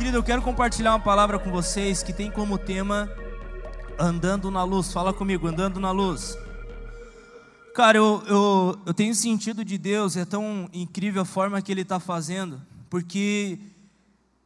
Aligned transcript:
Querido, 0.00 0.16
eu 0.16 0.22
quero 0.22 0.40
compartilhar 0.40 0.92
uma 0.92 1.00
palavra 1.00 1.38
com 1.38 1.50
vocês 1.50 2.02
que 2.02 2.10
tem 2.10 2.30
como 2.30 2.56
tema 2.56 3.06
andando 3.98 4.50
na 4.50 4.64
luz. 4.64 4.90
Fala 4.90 5.12
comigo, 5.12 5.46
andando 5.46 5.78
na 5.78 5.90
luz. 5.90 6.38
Cara, 7.74 7.98
eu, 7.98 8.22
eu, 8.26 8.80
eu 8.86 8.94
tenho 8.94 9.14
sentido 9.14 9.62
de 9.62 9.76
Deus, 9.76 10.16
é 10.16 10.24
tão 10.24 10.70
incrível 10.72 11.20
a 11.20 11.26
forma 11.26 11.60
que 11.60 11.70
Ele 11.70 11.82
está 11.82 12.00
fazendo, 12.00 12.62
porque 12.88 13.58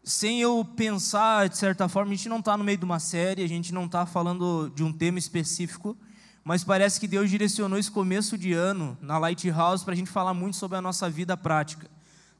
sem 0.02 0.40
eu 0.40 0.64
pensar, 0.64 1.48
de 1.48 1.56
certa 1.56 1.88
forma, 1.88 2.10
a 2.10 2.16
gente 2.16 2.28
não 2.28 2.40
está 2.40 2.56
no 2.56 2.64
meio 2.64 2.76
de 2.78 2.84
uma 2.84 2.98
série, 2.98 3.44
a 3.44 3.48
gente 3.48 3.72
não 3.72 3.84
está 3.84 4.04
falando 4.04 4.72
de 4.74 4.82
um 4.82 4.92
tema 4.92 5.20
específico, 5.20 5.96
mas 6.42 6.64
parece 6.64 6.98
que 6.98 7.06
Deus 7.06 7.30
direcionou 7.30 7.78
esse 7.78 7.92
começo 7.92 8.36
de 8.36 8.52
ano 8.52 8.98
na 9.00 9.18
Lighthouse 9.18 9.84
para 9.84 9.94
a 9.94 9.96
gente 9.96 10.10
falar 10.10 10.34
muito 10.34 10.56
sobre 10.56 10.76
a 10.76 10.82
nossa 10.82 11.08
vida 11.08 11.36
prática. 11.36 11.88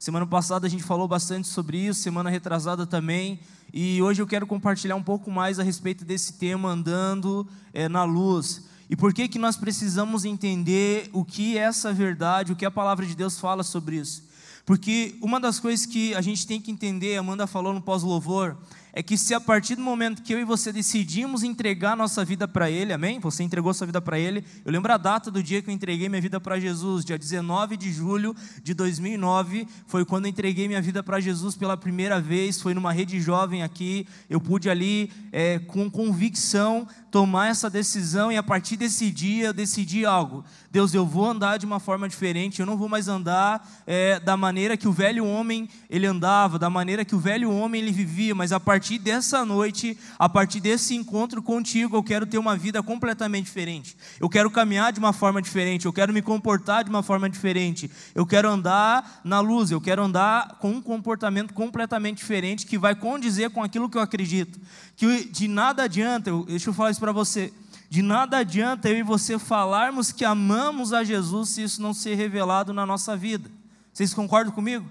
Semana 0.05 0.27
passada 0.27 0.67
a 0.67 0.69
gente 0.69 0.83
falou 0.83 1.07
bastante 1.07 1.47
sobre 1.47 1.79
isso, 1.79 2.03
semana 2.03 2.29
retrasada 2.29 2.85
também, 2.85 3.39
e 3.73 3.99
hoje 4.03 4.21
eu 4.21 4.27
quero 4.27 4.45
compartilhar 4.45 4.95
um 4.95 5.01
pouco 5.01 5.31
mais 5.31 5.57
a 5.57 5.63
respeito 5.63 6.05
desse 6.05 6.33
tema 6.33 6.69
andando 6.69 7.47
é, 7.73 7.89
na 7.89 8.03
luz. 8.03 8.65
E 8.87 8.95
por 8.95 9.11
que 9.11 9.27
que 9.27 9.39
nós 9.39 9.57
precisamos 9.57 10.23
entender 10.23 11.09
o 11.11 11.25
que 11.25 11.57
é 11.57 11.61
essa 11.61 11.91
verdade, 11.91 12.51
o 12.51 12.55
que 12.55 12.67
a 12.67 12.69
palavra 12.69 13.03
de 13.03 13.15
Deus 13.15 13.39
fala 13.39 13.63
sobre 13.63 13.95
isso? 13.95 14.23
Porque 14.63 15.15
uma 15.23 15.39
das 15.39 15.59
coisas 15.59 15.87
que 15.87 16.13
a 16.13 16.21
gente 16.21 16.45
tem 16.45 16.61
que 16.61 16.69
entender, 16.69 17.17
Amanda 17.17 17.47
falou 17.47 17.73
no 17.73 17.81
pós-louvor, 17.81 18.55
é 18.97 19.03
que 19.03 19.17
se 19.17 19.33
a 19.33 19.41
partir 19.41 19.75
do 19.75 19.81
momento 19.81 20.23
que 20.23 20.33
eu 20.33 20.39
e 20.39 20.45
você 20.45 20.71
decidimos 20.71 21.43
entregar 21.43 21.97
nossa 21.97 22.23
vida 22.23 22.47
para 22.47 22.71
Ele, 22.71 22.93
amém? 22.93 23.19
Você 23.19 23.43
entregou 23.43 23.73
sua 23.73 23.85
vida 23.85 23.99
para 23.99 24.17
Ele. 24.17 24.41
Eu 24.63 24.71
lembro 24.71 24.93
a 24.93 24.95
data 24.95 25.29
do 25.29 25.43
dia 25.43 25.61
que 25.61 25.69
eu 25.69 25.73
entreguei 25.73 26.07
minha 26.07 26.21
vida 26.21 26.39
para 26.39 26.57
Jesus, 26.57 27.03
dia 27.03 27.17
19 27.17 27.75
de 27.75 27.91
julho 27.91 28.33
de 28.63 28.73
2009, 28.73 29.67
foi 29.85 30.05
quando 30.05 30.27
eu 30.27 30.29
entreguei 30.29 30.69
minha 30.69 30.81
vida 30.81 31.03
para 31.03 31.19
Jesus 31.19 31.57
pela 31.57 31.75
primeira 31.75 32.21
vez. 32.21 32.61
Foi 32.61 32.73
numa 32.73 32.93
rede 32.93 33.19
jovem 33.19 33.63
aqui, 33.63 34.07
eu 34.29 34.39
pude 34.39 34.69
ali, 34.69 35.11
é, 35.29 35.59
com 35.59 35.91
convicção, 35.91 36.87
tomar 37.11 37.47
essa 37.47 37.69
decisão 37.69 38.29
e 38.29 38.37
a 38.37 38.43
partir 38.43 38.75
desse 38.77 39.09
dia 39.09 39.47
eu 39.47 39.53
decidi 39.53 40.05
algo. 40.05 40.43
Deus, 40.69 40.93
eu 40.93 41.05
vou 41.05 41.25
andar 41.25 41.57
de 41.57 41.65
uma 41.65 41.79
forma 41.79 42.09
diferente, 42.09 42.59
eu 42.59 42.65
não 42.65 42.75
vou 42.75 42.89
mais 42.89 43.07
andar 43.07 43.65
é, 43.87 44.19
da 44.19 44.35
maneira 44.35 44.75
que 44.75 44.85
o 44.85 44.91
velho 44.91 45.25
homem 45.25 45.69
ele 45.89 46.05
andava, 46.05 46.59
da 46.59 46.69
maneira 46.69 47.05
que 47.05 47.15
o 47.15 47.19
velho 47.19 47.49
homem 47.49 47.81
ele 47.81 47.93
vivia, 47.93 48.35
mas 48.35 48.51
a 48.51 48.59
partir 48.59 48.84
dessa 48.99 49.43
noite, 49.43 49.97
a 50.17 50.29
partir 50.29 50.59
desse 50.59 50.95
encontro 50.95 51.41
contigo, 51.41 51.97
eu 51.97 52.03
quero 52.03 52.25
ter 52.25 52.37
uma 52.37 52.55
vida 52.55 52.81
completamente 52.83 53.45
diferente. 53.45 53.97
Eu 54.19 54.29
quero 54.29 54.49
caminhar 54.51 54.93
de 54.93 54.99
uma 54.99 55.11
forma 55.11 55.41
diferente, 55.41 55.85
eu 55.85 55.93
quero 55.93 56.13
me 56.13 56.21
comportar 56.21 56.83
de 56.83 56.89
uma 56.89 57.01
forma 57.01 57.29
diferente, 57.29 57.89
eu 58.13 58.25
quero 58.25 58.47
andar 58.47 59.21
na 59.23 59.39
luz, 59.39 59.71
eu 59.71 59.81
quero 59.81 60.03
andar 60.03 60.57
com 60.59 60.71
um 60.71 60.81
comportamento 60.81 61.53
completamente 61.53 62.17
diferente 62.17 62.65
que 62.65 62.77
vai 62.77 62.95
condizer 62.95 63.49
com 63.49 63.63
aquilo 63.63 63.89
que 63.89 63.97
eu 63.97 64.01
acredito. 64.01 64.59
Que 64.95 65.25
de 65.25 65.47
nada 65.47 65.83
adianta, 65.83 66.31
deixa 66.45 66.69
eu 66.69 66.73
falar 66.73 66.91
isso 66.91 66.99
para 66.99 67.11
você. 67.11 67.51
De 67.89 68.01
nada 68.01 68.37
adianta 68.37 68.89
eu 68.89 68.97
e 68.97 69.03
você 69.03 69.39
falarmos 69.39 70.11
que 70.11 70.25
amamos 70.25 70.93
a 70.93 71.03
Jesus 71.03 71.49
se 71.49 71.63
isso 71.63 71.81
não 71.81 71.93
ser 71.93 72.15
revelado 72.15 72.73
na 72.73 72.85
nossa 72.85 73.17
vida. 73.17 73.49
Vocês 73.93 74.13
concordam 74.13 74.53
comigo? 74.53 74.85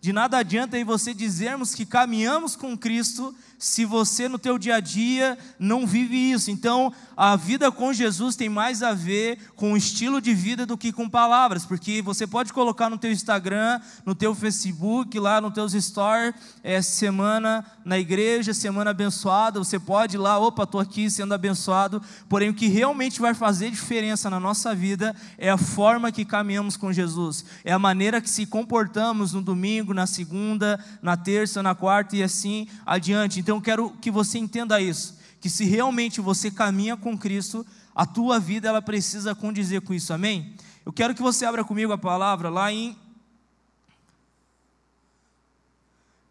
De 0.00 0.12
nada 0.12 0.38
adianta 0.38 0.78
e 0.78 0.84
você 0.84 1.12
dizermos 1.12 1.74
que 1.74 1.84
caminhamos 1.84 2.56
com 2.56 2.76
Cristo 2.76 3.34
se 3.60 3.84
você 3.84 4.26
no 4.26 4.38
teu 4.38 4.58
dia 4.58 4.76
a 4.76 4.80
dia 4.80 5.36
não 5.58 5.86
vive 5.86 6.16
isso. 6.16 6.50
Então, 6.50 6.90
a 7.14 7.36
vida 7.36 7.70
com 7.70 7.92
Jesus 7.92 8.34
tem 8.34 8.48
mais 8.48 8.82
a 8.82 8.94
ver 8.94 9.38
com 9.54 9.74
o 9.74 9.76
estilo 9.76 10.18
de 10.18 10.32
vida 10.32 10.64
do 10.64 10.78
que 10.78 10.90
com 10.90 11.06
palavras, 11.06 11.66
porque 11.66 12.00
você 12.00 12.26
pode 12.26 12.54
colocar 12.54 12.88
no 12.88 12.96
teu 12.96 13.12
Instagram, 13.12 13.78
no 14.06 14.14
teu 14.14 14.34
Facebook, 14.34 15.18
lá 15.18 15.42
no 15.42 15.50
teus 15.50 15.74
stories, 15.74 16.34
é, 16.64 16.80
semana 16.80 17.62
na 17.84 17.98
igreja, 17.98 18.54
semana 18.54 18.92
abençoada, 18.92 19.58
você 19.58 19.78
pode 19.78 20.16
ir 20.16 20.18
lá, 20.18 20.38
opa, 20.38 20.62
estou 20.62 20.80
aqui 20.80 21.10
sendo 21.10 21.34
abençoado, 21.34 22.02
porém 22.30 22.48
o 22.48 22.54
que 22.54 22.66
realmente 22.66 23.20
vai 23.20 23.34
fazer 23.34 23.70
diferença 23.70 24.30
na 24.30 24.40
nossa 24.40 24.74
vida 24.74 25.14
é 25.36 25.50
a 25.50 25.58
forma 25.58 26.10
que 26.10 26.24
caminhamos 26.24 26.78
com 26.78 26.90
Jesus, 26.90 27.44
é 27.62 27.72
a 27.74 27.78
maneira 27.78 28.22
que 28.22 28.30
se 28.30 28.46
comportamos 28.46 29.34
no 29.34 29.42
domingo, 29.42 29.89
na 29.92 30.06
segunda, 30.06 30.82
na 31.02 31.16
terça, 31.16 31.62
na 31.62 31.74
quarta 31.74 32.16
e 32.16 32.22
assim 32.22 32.66
adiante. 32.86 33.38
Então, 33.38 33.50
então 33.50 33.58
eu 33.58 33.62
quero 33.62 33.90
que 34.00 34.12
você 34.12 34.38
entenda 34.38 34.80
isso, 34.80 35.18
que 35.40 35.50
se 35.50 35.64
realmente 35.64 36.20
você 36.20 36.52
caminha 36.52 36.96
com 36.96 37.18
Cristo, 37.18 37.66
a 37.92 38.06
tua 38.06 38.38
vida 38.38 38.68
ela 38.68 38.80
precisa 38.80 39.34
condizer 39.34 39.80
com 39.80 39.92
isso. 39.92 40.12
Amém? 40.12 40.54
Eu 40.86 40.92
quero 40.92 41.16
que 41.16 41.20
você 41.20 41.44
abra 41.44 41.64
comigo 41.64 41.92
a 41.92 41.98
palavra 41.98 42.48
lá 42.48 42.72
em 42.72 42.96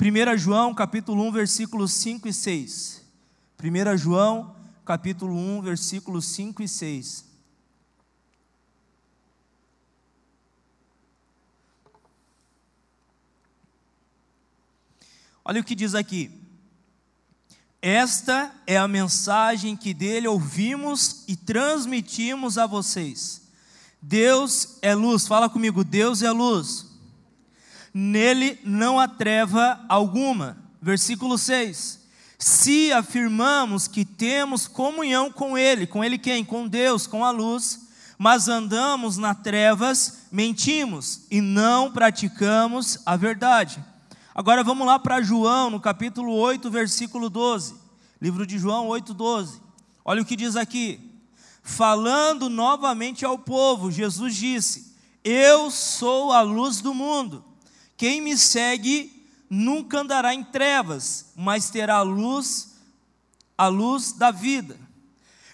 1 0.01 0.37
João, 0.37 0.73
capítulo 0.73 1.27
1, 1.27 1.31
versículos 1.33 1.91
5 1.91 2.29
e 2.29 2.33
6. 2.33 3.03
1 3.61 3.97
João, 3.97 4.55
capítulo 4.85 5.35
1, 5.35 5.61
versículos 5.61 6.25
5 6.27 6.63
e 6.63 6.69
6. 6.69 7.28
Olha 15.43 15.61
o 15.61 15.63
que 15.63 15.75
diz 15.75 15.95
aqui. 15.95 16.31
Esta 17.81 18.51
é 18.67 18.77
a 18.77 18.87
mensagem 18.87 19.75
que 19.75 19.93
dele 19.93 20.27
ouvimos 20.27 21.23
e 21.27 21.35
transmitimos 21.35 22.57
a 22.57 22.65
vocês. 22.65 23.41
Deus 24.01 24.77
é 24.81 24.93
luz, 24.93 25.27
fala 25.27 25.49
comigo, 25.49 25.83
Deus 25.83 26.21
é 26.21 26.31
luz. 26.31 26.87
Nele 27.93 28.59
não 28.63 28.99
há 28.99 29.07
treva 29.07 29.79
alguma. 29.87 30.57
Versículo 30.81 31.37
6. 31.37 31.99
Se 32.37 32.91
afirmamos 32.91 33.87
que 33.87 34.05
temos 34.05 34.67
comunhão 34.67 35.31
com 35.31 35.57
Ele, 35.57 35.85
com 35.85 36.03
Ele 36.03 36.17
quem? 36.17 36.45
Com 36.45 36.67
Deus, 36.67 37.05
com 37.05 37.25
a 37.25 37.31
luz, 37.31 37.87
mas 38.17 38.47
andamos 38.47 39.17
nas 39.17 39.37
trevas, 39.41 40.19
mentimos 40.31 41.21
e 41.29 41.41
não 41.41 41.91
praticamos 41.91 42.99
a 43.05 43.17
verdade. 43.17 43.83
Agora 44.33 44.63
vamos 44.63 44.85
lá 44.85 44.99
para 44.99 45.21
João, 45.21 45.71
no 45.71 45.79
capítulo 45.79 46.33
8, 46.33 46.69
versículo 46.69 47.29
12. 47.29 47.75
Livro 48.21 48.45
de 48.45 48.59
João 48.59 48.87
8, 48.87 49.13
12. 49.13 49.61
Olha 50.05 50.21
o 50.21 50.25
que 50.25 50.35
diz 50.35 50.55
aqui. 50.55 50.99
Falando 51.63 52.47
novamente 52.47 53.25
ao 53.25 53.39
povo, 53.39 53.91
Jesus 53.91 54.35
disse: 54.35 54.95
Eu 55.23 55.71
sou 55.71 56.31
a 56.31 56.41
luz 56.41 56.79
do 56.79 56.93
mundo. 56.93 57.43
Quem 57.97 58.21
me 58.21 58.37
segue 58.37 59.27
nunca 59.49 60.01
andará 60.01 60.33
em 60.33 60.43
trevas, 60.43 61.33
mas 61.35 61.69
terá 61.69 61.95
a 61.95 62.01
luz, 62.03 62.75
a 63.57 63.67
luz 63.67 64.13
da 64.13 64.29
vida. 64.29 64.79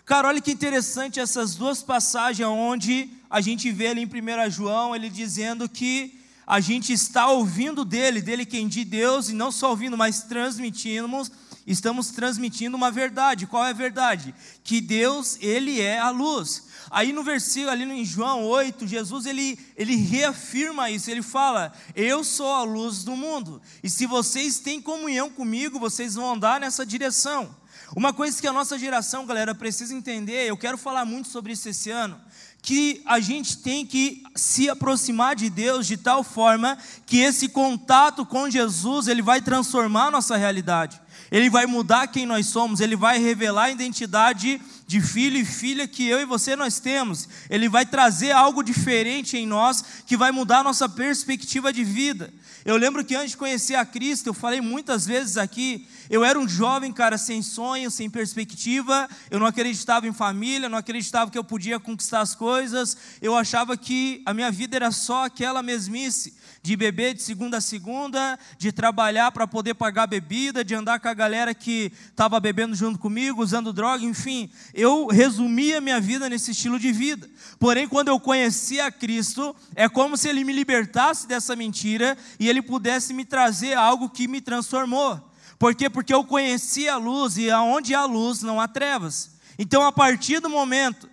Cara, 0.04 0.28
olha 0.28 0.42
que 0.42 0.52
interessante 0.52 1.20
essas 1.20 1.56
duas 1.56 1.82
passagens 1.82 2.48
onde 2.48 3.10
a 3.30 3.40
gente 3.42 3.72
vê 3.72 3.88
ali 3.88 4.02
em 4.02 4.06
1 4.06 4.52
João, 4.52 4.96
ele 4.96 5.10
dizendo 5.10 5.68
que 5.68 6.25
a 6.46 6.60
gente 6.60 6.94
está 6.94 7.28
ouvindo 7.28 7.84
dele, 7.84 8.22
dele 8.22 8.46
quem 8.46 8.68
de 8.68 8.86
Deus, 8.86 9.30
e 9.30 9.34
não 9.34 9.52
só 9.52 9.70
ouvindo, 9.70 9.98
mas 9.98 10.24
transmitimos, 10.24 11.32
estamos 11.66 12.12
transmitindo 12.12 12.78
uma 12.78 12.92
verdade. 12.92 13.48
Qual 13.48 13.66
é 13.66 13.72
a 13.72 13.74
verdade? 13.74 14.34
Que 14.64 14.80
Deus, 14.80 15.38
ele 15.42 15.82
é 15.82 16.00
a 16.00 16.10
luz. 16.10 16.68
Aí 16.92 17.12
no 17.12 17.24
versículo 17.24 17.72
ali 17.72 17.84
em 17.84 18.06
João 18.06 18.44
8, 18.44 18.86
Jesus 18.86 19.26
ele, 19.26 19.58
ele 19.76 19.96
reafirma 19.96 20.90
isso, 20.90 21.10
ele 21.10 21.24
fala: 21.24 21.74
"Eu 21.96 22.24
sou 22.24 22.52
a 22.52 22.64
luz 22.64 23.04
do 23.04 23.16
mundo". 23.16 23.62
E 23.84 23.90
se 23.90 24.06
vocês 24.06 24.60
têm 24.60 24.82
comunhão 24.82 25.30
comigo, 25.30 25.80
vocês 25.80 26.14
vão 26.14 26.34
andar 26.34 26.60
nessa 26.60 26.86
direção. 26.86 27.56
Uma 27.96 28.14
coisa 28.14 28.40
que 28.40 28.48
a 28.48 28.54
nossa 28.54 28.78
geração, 28.78 29.26
galera, 29.26 29.54
precisa 29.54 29.94
entender, 29.94 30.48
eu 30.48 30.58
quero 30.58 30.78
falar 30.78 31.06
muito 31.06 31.28
sobre 31.30 31.54
isso 31.54 31.70
esse 31.70 31.90
ano, 31.90 32.20
que 32.66 33.04
a 33.06 33.20
gente 33.20 33.60
tem 33.60 33.86
que 33.86 34.24
se 34.36 34.68
aproximar 34.68 35.36
de 35.36 35.52
Deus 35.52 35.86
de 35.86 35.98
tal 35.98 36.24
forma 36.24 36.76
que 37.06 37.20
esse 37.20 37.48
contato 37.48 38.26
com 38.26 38.50
Jesus, 38.50 39.08
ele 39.08 39.22
vai 39.22 39.40
transformar 39.40 40.08
a 40.08 40.12
nossa 40.12 40.36
realidade. 40.36 41.00
Ele 41.32 41.48
vai 41.48 41.68
mudar 41.68 42.08
quem 42.08 42.26
nós 42.26 42.48
somos, 42.48 42.80
ele 42.80 42.96
vai 42.96 43.20
revelar 43.20 43.66
a 43.66 43.70
identidade 43.70 44.60
de 44.88 45.00
filho 45.00 45.38
e 45.38 45.46
filha 45.46 45.88
que 45.88 46.08
eu 46.08 46.20
e 46.20 46.26
você 46.26 46.56
nós 46.56 46.80
temos. 46.80 47.30
Ele 47.52 47.70
vai 47.70 47.86
trazer 47.86 48.32
algo 48.32 48.64
diferente 48.64 49.38
em 49.38 49.46
nós 49.46 49.84
que 50.08 50.18
vai 50.18 50.32
mudar 50.32 50.60
a 50.60 50.64
nossa 50.64 50.90
perspectiva 50.90 51.72
de 51.72 51.84
vida. 51.84 52.34
Eu 52.66 52.78
lembro 52.78 53.06
que 53.06 53.14
antes 53.14 53.30
de 53.30 53.38
conhecer 53.38 53.76
a 53.76 53.86
Cristo, 53.86 54.26
eu 54.26 54.34
falei 54.34 54.60
muitas 54.60 55.06
vezes 55.06 55.38
aqui, 55.38 55.88
eu 56.10 56.26
era 56.26 56.40
um 56.40 56.50
jovem, 56.50 56.92
cara, 56.92 57.16
sem 57.16 57.44
sonho, 57.44 57.92
sem 57.92 58.10
perspectiva, 58.10 59.08
eu 59.30 59.40
não 59.40 59.46
acreditava 59.46 60.08
em 60.08 60.12
família, 60.12 60.68
não 60.68 60.80
acreditava 60.80 61.30
que 61.30 61.38
eu 61.38 61.44
podia 61.44 61.80
conquistar 61.80 62.22
as 62.22 62.34
coisas, 62.34 62.98
eu 63.22 63.36
achava 63.36 63.78
que 63.78 64.24
a 64.26 64.34
minha 64.34 64.50
vida 64.52 64.76
era 64.76 64.90
só 64.90 65.26
aquela 65.26 65.62
mesmice, 65.62 66.34
de 66.64 66.76
beber 66.76 67.14
de 67.14 67.22
segunda 67.22 67.58
a 67.58 67.62
segunda, 67.62 68.40
de 68.58 68.72
trabalhar 68.72 69.32
para 69.32 69.46
poder 69.46 69.76
pagar 69.76 70.08
bebida, 70.08 70.66
de 70.66 70.74
andar 70.74 71.00
com 71.00 71.08
a 71.08 71.14
galera 71.14 71.54
que 71.54 71.92
estava 72.10 72.40
bebendo 72.40 72.74
junto 72.74 72.98
comigo, 72.98 73.44
usando 73.44 73.72
droga, 73.72 74.04
enfim, 74.04 74.50
eu 74.74 75.06
resumia 75.06 75.80
minha 75.80 76.02
vida 76.02 76.28
nesse 76.28 76.50
estilo 76.50 76.80
de 76.80 76.92
vida. 76.92 77.30
Porém, 77.60 77.88
quando 77.88 78.08
eu 78.08 78.20
conheci 78.20 78.80
a 78.80 78.92
Cristo, 78.92 79.56
é 79.76 79.88
como 79.88 80.18
se 80.18 80.28
Ele 80.28 80.44
me 80.44 80.52
libertasse 80.52 81.28
dessa 81.28 81.56
mentira 81.56 82.18
e 82.40 82.50
Ele 82.50 82.55
pudesse 82.62 83.14
me 83.14 83.26
trazer 83.26 83.76
algo 83.76 84.10
que 84.10 84.28
me 84.28 84.42
transformou. 84.42 85.20
Por 85.58 85.74
quê? 85.74 85.90
Porque 85.90 86.14
eu 86.14 86.24
conheci 86.24 86.88
a 86.90 86.98
luz 86.98 87.38
e 87.38 87.50
aonde 87.50 87.96
há 87.96 88.06
luz 88.06 88.42
não 88.42 88.60
há 88.60 88.68
trevas. 88.68 89.32
Então, 89.58 89.84
a 89.84 89.92
partir 89.92 90.40
do 90.40 90.50
momento 90.50 91.10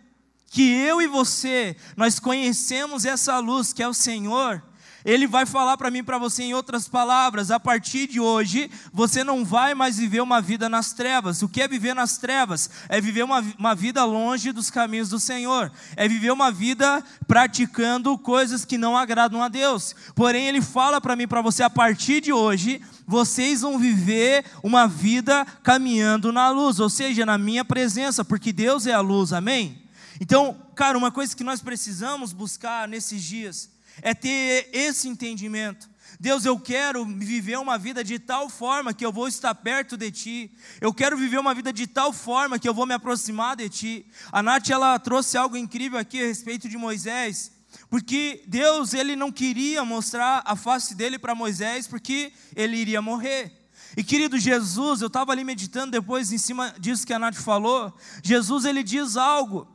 que 0.48 0.62
eu 0.62 1.00
e 1.00 1.06
você 1.06 1.76
nós 1.96 2.18
conhecemos 2.18 3.04
essa 3.04 3.38
luz 3.38 3.72
que 3.72 3.82
é 3.82 3.88
o 3.88 3.94
Senhor, 3.94 4.62
ele 5.04 5.26
vai 5.26 5.44
falar 5.44 5.76
para 5.76 5.90
mim, 5.90 6.04
para 6.04 6.18
você, 6.18 6.44
em 6.44 6.54
outras 6.54 6.88
palavras: 6.88 7.50
a 7.50 7.58
partir 7.58 8.06
de 8.06 8.20
hoje, 8.20 8.70
você 8.92 9.24
não 9.24 9.44
vai 9.44 9.74
mais 9.74 9.98
viver 9.98 10.20
uma 10.20 10.40
vida 10.40 10.68
nas 10.68 10.92
trevas. 10.92 11.42
O 11.42 11.48
que 11.48 11.60
é 11.60 11.68
viver 11.68 11.94
nas 11.94 12.18
trevas? 12.18 12.70
É 12.88 13.00
viver 13.00 13.24
uma, 13.24 13.44
uma 13.58 13.74
vida 13.74 14.04
longe 14.04 14.52
dos 14.52 14.70
caminhos 14.70 15.08
do 15.08 15.18
Senhor, 15.18 15.72
é 15.96 16.06
viver 16.06 16.30
uma 16.30 16.50
vida 16.50 17.02
praticando 17.26 18.16
coisas 18.16 18.64
que 18.64 18.78
não 18.78 18.96
agradam 18.96 19.42
a 19.42 19.48
Deus. 19.48 19.94
Porém, 20.14 20.46
Ele 20.46 20.62
fala 20.62 21.00
para 21.00 21.16
mim, 21.16 21.26
para 21.26 21.42
você: 21.42 21.62
a 21.62 21.70
partir 21.70 22.20
de 22.20 22.32
hoje, 22.32 22.80
vocês 23.06 23.62
vão 23.62 23.78
viver 23.78 24.44
uma 24.62 24.86
vida 24.86 25.44
caminhando 25.62 26.32
na 26.32 26.48
luz, 26.50 26.78
ou 26.78 26.88
seja, 26.88 27.26
na 27.26 27.36
minha 27.36 27.64
presença, 27.64 28.24
porque 28.24 28.52
Deus 28.52 28.86
é 28.86 28.92
a 28.92 29.00
luz, 29.00 29.32
amém? 29.32 29.82
Então, 30.20 30.56
cara, 30.76 30.96
uma 30.96 31.10
coisa 31.10 31.34
que 31.34 31.42
nós 31.42 31.60
precisamos 31.60 32.32
buscar 32.32 32.86
nesses 32.86 33.22
dias 33.22 33.72
é 34.00 34.14
ter 34.14 34.70
esse 34.72 35.08
entendimento. 35.08 35.90
Deus, 36.18 36.44
eu 36.44 36.58
quero 36.58 37.04
viver 37.04 37.58
uma 37.58 37.76
vida 37.76 38.04
de 38.04 38.18
tal 38.18 38.48
forma 38.48 38.94
que 38.94 39.04
eu 39.04 39.12
vou 39.12 39.26
estar 39.26 39.54
perto 39.54 39.96
de 39.96 40.10
Ti. 40.10 40.52
Eu 40.80 40.94
quero 40.94 41.16
viver 41.16 41.38
uma 41.38 41.52
vida 41.52 41.72
de 41.72 41.86
tal 41.86 42.12
forma 42.12 42.58
que 42.58 42.68
eu 42.68 42.74
vou 42.74 42.86
me 42.86 42.94
aproximar 42.94 43.56
de 43.56 43.68
Ti. 43.68 44.06
A 44.30 44.40
Nath, 44.40 44.70
ela 44.70 44.98
trouxe 45.00 45.36
algo 45.36 45.56
incrível 45.56 45.98
aqui 45.98 46.22
a 46.22 46.26
respeito 46.26 46.68
de 46.68 46.76
Moisés. 46.76 47.50
Porque 47.90 48.44
Deus, 48.46 48.94
ele 48.94 49.16
não 49.16 49.32
queria 49.32 49.84
mostrar 49.84 50.42
a 50.44 50.54
face 50.54 50.94
dele 50.94 51.18
para 51.18 51.34
Moisés, 51.34 51.88
porque 51.88 52.32
ele 52.54 52.76
iria 52.76 53.02
morrer. 53.02 53.52
E 53.96 54.04
querido 54.04 54.38
Jesus, 54.38 55.00
eu 55.00 55.08
estava 55.08 55.32
ali 55.32 55.42
meditando 55.42 55.90
depois 55.90 56.32
em 56.32 56.38
cima 56.38 56.74
disso 56.78 57.06
que 57.06 57.12
a 57.12 57.18
Nath 57.18 57.34
falou. 57.34 57.92
Jesus, 58.22 58.64
ele 58.64 58.82
diz 58.82 59.16
algo 59.16 59.66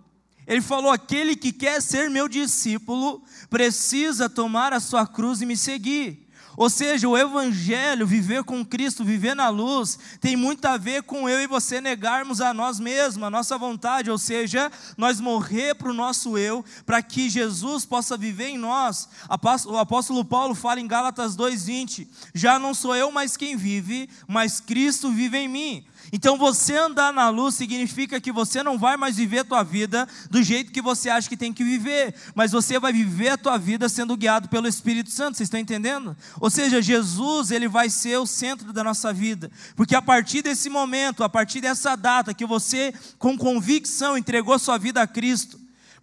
ele 0.47 0.61
falou: 0.61 0.91
aquele 0.91 1.35
que 1.35 1.51
quer 1.51 1.81
ser 1.81 2.09
meu 2.09 2.27
discípulo 2.29 3.21
precisa 3.49 4.29
tomar 4.29 4.71
a 4.71 4.79
sua 4.79 5.05
cruz 5.05 5.41
e 5.41 5.45
me 5.45 5.57
seguir. 5.57 6.27
Ou 6.57 6.71
seja, 6.71 7.07
o 7.07 7.15
Evangelho, 7.15 8.07
viver 8.07 8.43
com 8.43 8.65
Cristo, 8.65 9.05
viver 9.05 9.35
na 9.35 9.47
luz, 9.47 9.99
tem 10.19 10.35
muito 10.35 10.65
a 10.65 10.75
ver 10.75 11.03
com 11.03 11.29
eu 11.29 11.39
e 11.39 11.45
você 11.45 11.79
negarmos 11.79 12.41
a 12.41 12.51
nós 12.51 12.79
mesmos, 12.79 13.23
a 13.23 13.29
nossa 13.29 13.59
vontade, 13.59 14.09
ou 14.09 14.17
seja, 14.17 14.71
nós 14.97 15.19
morrer 15.19 15.75
para 15.75 15.91
o 15.91 15.93
nosso 15.93 16.35
eu, 16.35 16.65
para 16.83 16.99
que 17.03 17.29
Jesus 17.29 17.85
possa 17.85 18.17
viver 18.17 18.47
em 18.47 18.57
nós. 18.57 19.07
O 19.67 19.77
apóstolo 19.77 20.25
Paulo 20.25 20.55
fala 20.55 20.81
em 20.81 20.87
Gálatas 20.87 21.37
2,20: 21.37 22.07
Já 22.33 22.57
não 22.57 22.73
sou 22.73 22.95
eu 22.95 23.11
mais 23.11 23.37
quem 23.37 23.55
vive, 23.55 24.09
mas 24.27 24.59
Cristo 24.59 25.11
vive 25.11 25.37
em 25.37 25.47
mim. 25.47 25.85
Então 26.11 26.37
você 26.37 26.75
andar 26.75 27.13
na 27.13 27.29
luz 27.29 27.55
significa 27.55 28.19
que 28.19 28.31
você 28.31 28.63
não 28.63 28.77
vai 28.77 28.97
mais 28.97 29.17
viver 29.17 29.39
a 29.39 29.43
tua 29.43 29.63
vida 29.63 30.07
do 30.29 30.41
jeito 30.41 30.71
que 30.71 30.81
você 30.81 31.09
acha 31.09 31.27
que 31.27 31.37
tem 31.37 31.51
que 31.51 31.63
viver, 31.63 32.13
mas 32.33 32.51
você 32.51 32.79
vai 32.79 32.93
viver 32.93 33.29
a 33.29 33.37
tua 33.37 33.57
vida 33.57 33.89
sendo 33.89 34.15
guiado 34.15 34.47
pelo 34.49 34.67
Espírito 34.67 35.11
Santo. 35.11 35.37
Vocês 35.37 35.47
estão 35.47 35.59
entendendo? 35.59 36.15
Ou 36.39 36.49
seja, 36.49 36.81
Jesus, 36.81 37.51
ele 37.51 37.67
vai 37.67 37.89
ser 37.89 38.17
o 38.17 38.25
centro 38.25 38.71
da 38.71 38.83
nossa 38.83 39.11
vida. 39.11 39.51
Porque 39.75 39.95
a 39.95 40.01
partir 40.01 40.41
desse 40.41 40.69
momento, 40.69 41.23
a 41.23 41.29
partir 41.29 41.61
dessa 41.61 41.95
data 41.95 42.33
que 42.33 42.45
você 42.45 42.93
com 43.17 43.37
convicção 43.37 44.17
entregou 44.17 44.57
sua 44.57 44.77
vida 44.77 45.01
a 45.01 45.07
Cristo, 45.07 45.56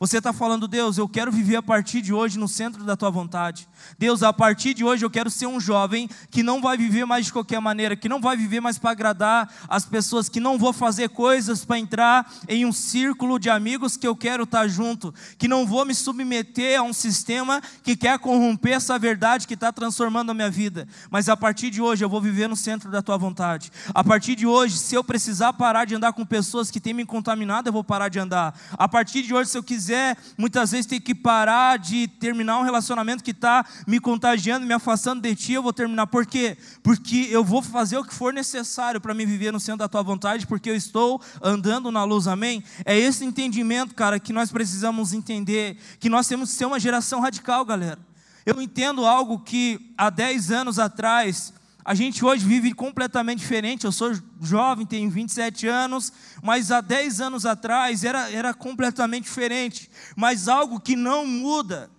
você 0.06 0.18
está 0.18 0.34
falando, 0.34 0.68
Deus, 0.68 0.98
eu 0.98 1.08
quero 1.08 1.32
viver 1.32 1.56
a 1.56 1.62
partir 1.62 2.02
de 2.02 2.12
hoje 2.12 2.38
no 2.38 2.46
centro 2.46 2.84
da 2.84 2.94
tua 2.94 3.08
vontade. 3.08 3.66
Deus, 3.98 4.22
a 4.22 4.34
partir 4.34 4.74
de 4.74 4.84
hoje 4.84 5.02
eu 5.02 5.08
quero 5.08 5.30
ser 5.30 5.46
um 5.46 5.58
jovem 5.58 6.10
que 6.30 6.42
não 6.42 6.60
vai 6.60 6.76
viver 6.76 7.06
mais 7.06 7.24
de 7.24 7.32
qualquer 7.32 7.58
maneira, 7.58 7.96
que 7.96 8.06
não 8.06 8.20
vai 8.20 8.36
viver 8.36 8.60
mais 8.60 8.76
para 8.76 8.90
agradar 8.90 9.50
as 9.66 9.86
pessoas, 9.86 10.28
que 10.28 10.38
não 10.38 10.58
vou 10.58 10.74
fazer 10.74 11.08
coisas 11.08 11.64
para 11.64 11.78
entrar 11.78 12.30
em 12.46 12.66
um 12.66 12.72
círculo 12.72 13.38
de 13.38 13.48
amigos 13.48 13.96
que 13.96 14.06
eu 14.06 14.14
quero 14.14 14.42
estar 14.42 14.60
tá 14.60 14.68
junto, 14.68 15.14
que 15.38 15.48
não 15.48 15.66
vou 15.66 15.86
me 15.86 15.94
submeter 15.94 16.78
a 16.78 16.82
um 16.82 16.92
sistema 16.92 17.62
que 17.82 17.96
quer 17.96 18.18
corromper 18.18 18.74
essa 18.74 18.98
verdade 18.98 19.46
que 19.46 19.54
está 19.54 19.72
transformando 19.72 20.32
a 20.32 20.34
minha 20.34 20.50
vida. 20.50 20.86
Mas 21.10 21.30
a 21.30 21.36
partir 21.36 21.70
de 21.70 21.80
hoje 21.80 22.04
eu 22.04 22.10
vou 22.10 22.20
viver 22.20 22.46
no 22.46 22.56
centro 22.56 22.90
da 22.90 23.00
tua 23.00 23.16
vontade. 23.16 23.72
A 23.94 24.04
partir 24.04 24.36
de 24.36 24.46
hoje, 24.46 24.76
se 24.76 24.94
eu 24.94 25.02
precisar 25.02 25.54
parar 25.54 25.86
de 25.86 25.94
andar 25.94 26.12
com 26.12 26.26
pessoas 26.26 26.70
que 26.70 26.78
têm 26.78 26.92
me 26.92 27.06
contaminado, 27.06 27.70
eu 27.70 27.72
vou 27.72 27.82
parar 27.82 28.10
de 28.10 28.18
andar. 28.18 28.54
A 28.72 28.86
partir 28.86 29.22
de 29.22 29.32
hoje, 29.32 29.48
se 29.48 29.56
eu 29.56 29.62
quiser 29.62 29.93
quiser, 29.94 30.16
muitas 30.36 30.72
vezes, 30.72 30.86
ter 30.86 31.00
que 31.00 31.14
parar 31.14 31.78
de 31.78 32.08
terminar 32.08 32.58
um 32.58 32.62
relacionamento 32.62 33.22
que 33.22 33.30
está 33.30 33.64
me 33.86 34.00
contagiando, 34.00 34.66
me 34.66 34.74
afastando 34.74 35.22
de 35.22 35.34
ti, 35.34 35.52
eu 35.52 35.62
vou 35.62 35.72
terminar. 35.72 36.06
Por 36.08 36.26
quê? 36.26 36.56
Porque 36.82 37.28
eu 37.30 37.44
vou 37.44 37.62
fazer 37.62 37.96
o 37.96 38.04
que 38.04 38.12
for 38.12 38.32
necessário 38.32 39.00
para 39.00 39.14
me 39.14 39.24
viver 39.24 39.52
no 39.52 39.60
centro 39.60 39.78
da 39.78 39.88
tua 39.88 40.02
vontade, 40.02 40.46
porque 40.46 40.68
eu 40.68 40.74
estou 40.74 41.20
andando 41.40 41.90
na 41.90 42.02
luz, 42.04 42.26
amém? 42.26 42.62
É 42.84 42.98
esse 42.98 43.24
entendimento, 43.24 43.94
cara, 43.94 44.18
que 44.18 44.32
nós 44.32 44.50
precisamos 44.50 45.12
entender, 45.12 45.76
que 46.00 46.08
nós 46.08 46.26
temos 46.26 46.50
que 46.50 46.56
ser 46.56 46.66
uma 46.66 46.80
geração 46.80 47.20
radical, 47.20 47.64
galera. 47.64 47.98
Eu 48.44 48.60
entendo 48.60 49.06
algo 49.06 49.38
que 49.38 49.94
há 49.96 50.10
10 50.10 50.50
anos 50.50 50.78
atrás 50.78 51.52
a 51.84 51.94
gente 51.94 52.24
hoje 52.24 52.46
vive 52.46 52.72
completamente 52.72 53.40
diferente. 53.40 53.84
Eu 53.84 53.92
sou 53.92 54.18
jovem, 54.40 54.86
tenho 54.86 55.10
27 55.10 55.68
anos, 55.68 56.10
mas 56.42 56.70
há 56.70 56.80
10 56.80 57.20
anos 57.20 57.44
atrás 57.44 58.04
era, 58.04 58.30
era 58.30 58.54
completamente 58.54 59.24
diferente. 59.24 59.90
Mas 60.16 60.48
algo 60.48 60.80
que 60.80 60.96
não 60.96 61.26
muda 61.26 61.90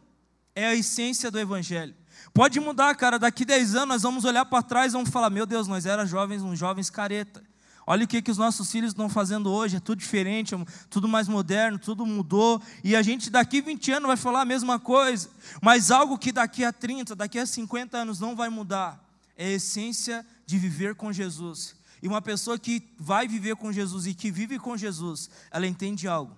é 0.55 0.65
a 0.65 0.75
essência 0.75 1.29
do 1.29 1.39
Evangelho. 1.39 1.93
Pode 2.33 2.59
mudar, 2.59 2.95
cara. 2.95 3.19
Daqui 3.19 3.45
10 3.45 3.75
anos 3.75 3.87
nós 3.87 4.01
vamos 4.01 4.25
olhar 4.25 4.45
para 4.45 4.63
trás 4.63 4.91
e 4.91 4.95
vamos 4.95 5.11
falar: 5.11 5.29
Meu 5.29 5.45
Deus, 5.45 5.67
nós 5.67 5.85
éramos 5.85 6.09
jovens, 6.09 6.41
uns 6.41 6.57
jovens 6.57 6.89
careta. 6.89 7.43
Olha 7.85 8.05
o 8.05 8.07
que, 8.07 8.23
que 8.23 8.31
os 8.31 8.39
nossos 8.39 8.71
filhos 8.71 8.93
estão 8.93 9.07
fazendo 9.07 9.51
hoje, 9.51 9.77
é 9.77 9.79
tudo 9.79 9.99
diferente, 9.99 10.55
é 10.55 10.57
tudo 10.89 11.07
mais 11.07 11.27
moderno, 11.27 11.77
tudo 11.77 12.03
mudou. 12.03 12.59
E 12.83 12.95
a 12.95 13.03
gente 13.03 13.29
daqui 13.29 13.61
20 13.61 13.91
anos 13.91 14.07
vai 14.07 14.17
falar 14.17 14.41
a 14.41 14.45
mesma 14.45 14.79
coisa. 14.79 15.29
Mas 15.61 15.91
algo 15.91 16.17
que 16.17 16.31
daqui 16.31 16.65
a 16.65 16.73
30, 16.73 17.15
daqui 17.15 17.37
a 17.37 17.45
50 17.45 17.95
anos 17.95 18.19
não 18.19 18.35
vai 18.35 18.49
mudar 18.49 19.04
é 19.35 19.45
a 19.47 19.51
essência 19.51 20.25
de 20.45 20.57
viver 20.57 20.95
com 20.95 21.11
Jesus. 21.11 21.75
E 22.01 22.07
uma 22.07 22.21
pessoa 22.21 22.59
que 22.59 22.93
vai 22.97 23.27
viver 23.27 23.55
com 23.55 23.71
Jesus 23.71 24.05
e 24.05 24.13
que 24.13 24.31
vive 24.31 24.59
com 24.59 24.77
Jesus, 24.77 25.29
ela 25.49 25.67
entende 25.67 26.07
algo. 26.07 26.37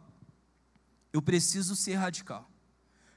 Eu 1.11 1.21
preciso 1.21 1.75
ser 1.75 1.95
radical. 1.95 2.49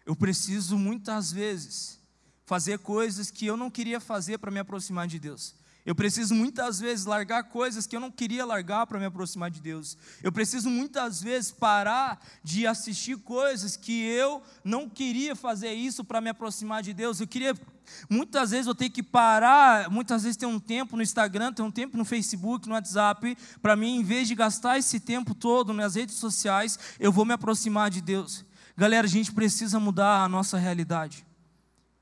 Eu 0.05 0.17
preciso 0.17 0.79
muitas 0.79 1.31
vezes 1.31 2.01
fazer 2.45 2.79
coisas 2.81 3.31
que 3.31 3.47
eu 3.47 3.57
não 3.57 3.71
queria 3.71 4.01
fazer 4.01 4.39
para 4.39 4.51
me 4.51 4.59
aproximar 4.59 5.07
de 5.07 5.19
Deus. 5.19 5.55
Eu 5.85 5.95
preciso 5.95 6.35
muitas 6.35 6.79
vezes 6.79 7.07
largar 7.07 7.45
coisas 7.45 7.87
que 7.87 7.97
eu 7.97 8.01
não 8.01 8.11
queria 8.11 8.45
largar 8.45 8.87
para 8.87 8.99
me 8.99 9.07
aproximar 9.07 9.51
de 9.51 9.61
Deus. 9.61 9.97
Eu 10.23 10.31
preciso 10.31 10.69
muitas 10.69 11.23
vezes 11.23 11.51
parar 11.51 12.21
de 12.45 12.67
assistir 12.67 13.17
coisas 13.19 13.77
que 13.77 14.03
eu 14.03 14.43
não 14.63 14.89
queria 14.89 15.35
fazer 15.35 15.73
isso 15.73 16.05
para 16.05 16.21
me 16.21 16.29
aproximar 16.29 16.83
de 16.83 16.93
Deus. 16.93 17.21
Eu 17.21 17.27
queria 17.27 17.55
muitas 18.09 18.51
vezes 18.51 18.67
eu 18.67 18.75
tenho 18.75 18.91
que 18.91 19.03
parar, 19.03 19.91
muitas 19.91 20.23
vezes 20.23 20.37
ter 20.37 20.47
um 20.47 20.61
tempo 20.61 20.97
no 20.97 21.03
Instagram, 21.03 21.53
ter 21.53 21.63
um 21.63 21.71
tempo 21.71 21.97
no 21.97 22.05
Facebook, 22.05 22.69
no 22.69 22.75
WhatsApp, 22.75 23.37
para 23.61 23.75
mim 23.75 23.97
em 23.97 24.03
vez 24.03 24.29
de 24.29 24.35
gastar 24.35 24.79
esse 24.79 25.01
tempo 25.01 25.35
todo 25.35 25.73
nas 25.73 25.95
redes 25.95 26.17
sociais, 26.17 26.79
eu 26.99 27.11
vou 27.11 27.25
me 27.25 27.33
aproximar 27.33 27.91
de 27.91 28.01
Deus. 28.01 28.45
Galera, 28.77 29.07
a 29.07 29.11
gente 29.11 29.33
precisa 29.33 29.81
mudar 29.81 30.23
a 30.23 30.29
nossa 30.29 30.57
realidade. 30.57 31.27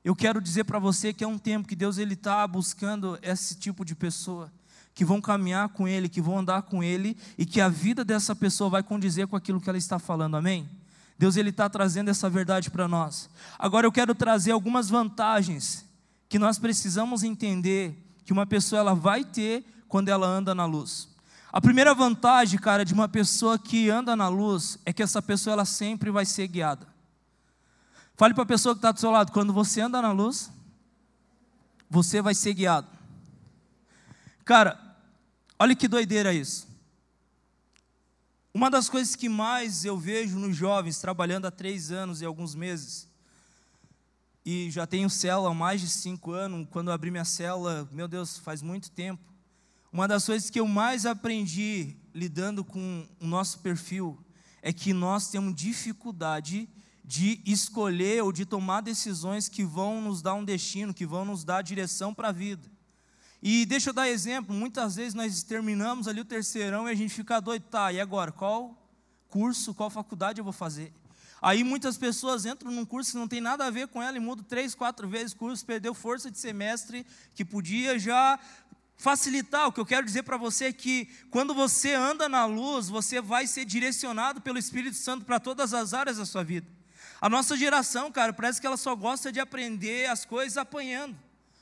Eu 0.03 0.15
quero 0.15 0.41
dizer 0.41 0.63
para 0.63 0.79
você 0.79 1.13
que 1.13 1.23
é 1.23 1.27
um 1.27 1.37
tempo 1.37 1.67
que 1.67 1.75
Deus 1.75 1.97
ele 1.97 2.13
está 2.13 2.47
buscando 2.47 3.19
esse 3.21 3.55
tipo 3.55 3.83
de 3.83 3.95
pessoa 3.95 4.51
que 4.93 5.05
vão 5.05 5.21
caminhar 5.21 5.69
com 5.69 5.87
Ele, 5.87 6.09
que 6.09 6.21
vão 6.21 6.39
andar 6.39 6.63
com 6.63 6.83
Ele 6.83 7.15
e 7.37 7.45
que 7.45 7.61
a 7.61 7.69
vida 7.69 8.03
dessa 8.03 8.35
pessoa 8.35 8.69
vai 8.69 8.83
condizer 8.83 9.27
com 9.27 9.35
aquilo 9.35 9.61
que 9.61 9.69
ela 9.69 9.77
está 9.77 9.97
falando. 9.97 10.35
Amém? 10.35 10.69
Deus 11.17 11.35
ele 11.35 11.49
está 11.49 11.69
trazendo 11.69 12.09
essa 12.09 12.29
verdade 12.29 12.71
para 12.71 12.87
nós. 12.87 13.29
Agora 13.57 13.85
eu 13.85 13.91
quero 13.91 14.15
trazer 14.15 14.51
algumas 14.51 14.89
vantagens 14.89 15.85
que 16.29 16.39
nós 16.39 16.57
precisamos 16.57 17.23
entender 17.23 17.93
que 18.23 18.31
uma 18.31 18.45
pessoa 18.45 18.79
ela 18.79 18.93
vai 18.93 19.25
ter 19.25 19.65
quando 19.87 20.09
ela 20.09 20.27
anda 20.27 20.55
na 20.55 20.65
luz. 20.65 21.09
A 21.51 21.59
primeira 21.59 21.93
vantagem, 21.93 22.59
cara, 22.59 22.85
de 22.85 22.93
uma 22.93 23.07
pessoa 23.07 23.57
que 23.57 23.89
anda 23.89 24.15
na 24.15 24.27
luz 24.29 24.77
é 24.85 24.93
que 24.93 25.03
essa 25.03 25.21
pessoa 25.21 25.53
ela 25.53 25.65
sempre 25.65 26.11
vai 26.11 26.25
ser 26.25 26.47
guiada. 26.47 26.87
Fale 28.19 28.33
para 28.33 28.43
a 28.43 28.45
pessoa 28.45 28.75
que 28.75 28.79
está 28.79 28.91
do 28.91 28.99
seu 28.99 29.11
lado: 29.11 29.31
quando 29.31 29.53
você 29.53 29.79
anda 29.79 30.01
na 30.01 30.11
luz, 30.11 30.51
você 31.89 32.21
vai 32.21 32.35
ser 32.35 32.53
guiado. 32.53 32.85
Cara, 34.43 34.77
olha 35.57 35.73
que 35.73 35.87
doideira 35.87 36.33
isso. 36.33 36.67
Uma 38.53 38.69
das 38.69 38.89
coisas 38.89 39.15
que 39.15 39.29
mais 39.29 39.85
eu 39.85 39.97
vejo 39.97 40.37
nos 40.37 40.53
jovens, 40.53 40.99
trabalhando 40.99 41.45
há 41.45 41.51
três 41.51 41.91
anos 41.91 42.21
e 42.21 42.25
alguns 42.25 42.55
meses, 42.55 43.07
e 44.43 44.69
já 44.69 44.85
tenho 44.85 45.09
célula 45.09 45.51
há 45.51 45.53
mais 45.53 45.79
de 45.79 45.87
cinco 45.87 46.33
anos, 46.33 46.67
quando 46.71 46.91
abri 46.91 47.09
minha 47.09 47.23
célula, 47.23 47.87
meu 47.89 48.09
Deus, 48.09 48.37
faz 48.37 48.61
muito 48.61 48.91
tempo. 48.91 49.23
Uma 49.93 50.09
das 50.09 50.25
coisas 50.25 50.49
que 50.49 50.59
eu 50.59 50.67
mais 50.67 51.05
aprendi 51.05 51.95
lidando 52.13 52.65
com 52.65 53.07
o 53.21 53.25
nosso 53.25 53.59
perfil 53.59 54.19
é 54.61 54.73
que 54.73 54.91
nós 54.91 55.29
temos 55.29 55.55
dificuldade 55.55 56.67
de 57.09 57.41
escolher 57.43 58.21
ou 58.21 58.31
de 58.31 58.45
tomar 58.45 58.81
decisões 58.81 59.49
que 59.49 59.65
vão 59.65 59.99
nos 59.99 60.21
dar 60.21 60.35
um 60.35 60.45
destino, 60.45 60.93
que 60.93 61.07
vão 61.07 61.25
nos 61.25 61.43
dar 61.43 61.63
direção 61.63 62.13
para 62.13 62.27
a 62.27 62.31
vida. 62.31 62.69
E 63.41 63.65
deixa 63.65 63.89
eu 63.89 63.93
dar 63.95 64.07
exemplo, 64.07 64.53
muitas 64.53 64.95
vezes 64.95 65.15
nós 65.15 65.41
terminamos 65.41 66.07
ali 66.07 66.21
o 66.21 66.25
terceirão 66.25 66.87
e 66.87 66.91
a 66.91 66.93
gente 66.93 67.11
fica 67.11 67.39
doido, 67.39 67.63
tá, 67.63 67.91
e 67.91 67.99
agora, 67.99 68.31
qual 68.31 68.77
curso, 69.27 69.73
qual 69.73 69.89
faculdade 69.89 70.39
eu 70.39 70.43
vou 70.43 70.53
fazer? 70.53 70.93
Aí 71.41 71.63
muitas 71.63 71.97
pessoas 71.97 72.45
entram 72.45 72.71
num 72.71 72.85
curso 72.85 73.13
que 73.13 73.17
não 73.17 73.27
tem 73.27 73.41
nada 73.41 73.65
a 73.65 73.71
ver 73.71 73.87
com 73.87 74.03
ela 74.03 74.15
e 74.15 74.19
mudam 74.19 74.45
três, 74.45 74.75
quatro 74.75 75.09
vezes 75.09 75.33
o 75.33 75.37
curso, 75.37 75.65
perdeu 75.65 75.95
força 75.95 76.29
de 76.29 76.37
semestre, 76.37 77.03
que 77.33 77.43
podia 77.43 77.97
já 77.97 78.39
facilitar. 78.97 79.67
O 79.67 79.71
que 79.71 79.79
eu 79.79 79.85
quero 79.85 80.05
dizer 80.05 80.21
para 80.21 80.37
você 80.37 80.65
é 80.65 80.71
que 80.71 81.09
quando 81.31 81.55
você 81.55 81.95
anda 81.95 82.29
na 82.29 82.45
luz, 82.45 82.87
você 82.87 83.19
vai 83.19 83.47
ser 83.47 83.65
direcionado 83.65 84.41
pelo 84.41 84.59
Espírito 84.59 84.95
Santo 84.95 85.25
para 85.25 85.39
todas 85.39 85.73
as 85.73 85.95
áreas 85.95 86.17
da 86.17 86.25
sua 86.25 86.43
vida. 86.43 86.77
A 87.21 87.29
nossa 87.29 87.57
geração, 87.57 88.11
cara, 88.11 88.31
parece 88.31 88.61
que 88.61 88.67
ela 88.67 88.77
só 88.77 88.95
gosta 88.95 89.31
de 89.31 89.39
aprender 89.39 90.09
as 90.09 90.23
coisas 90.23 90.57
apanhando. 90.57 91.17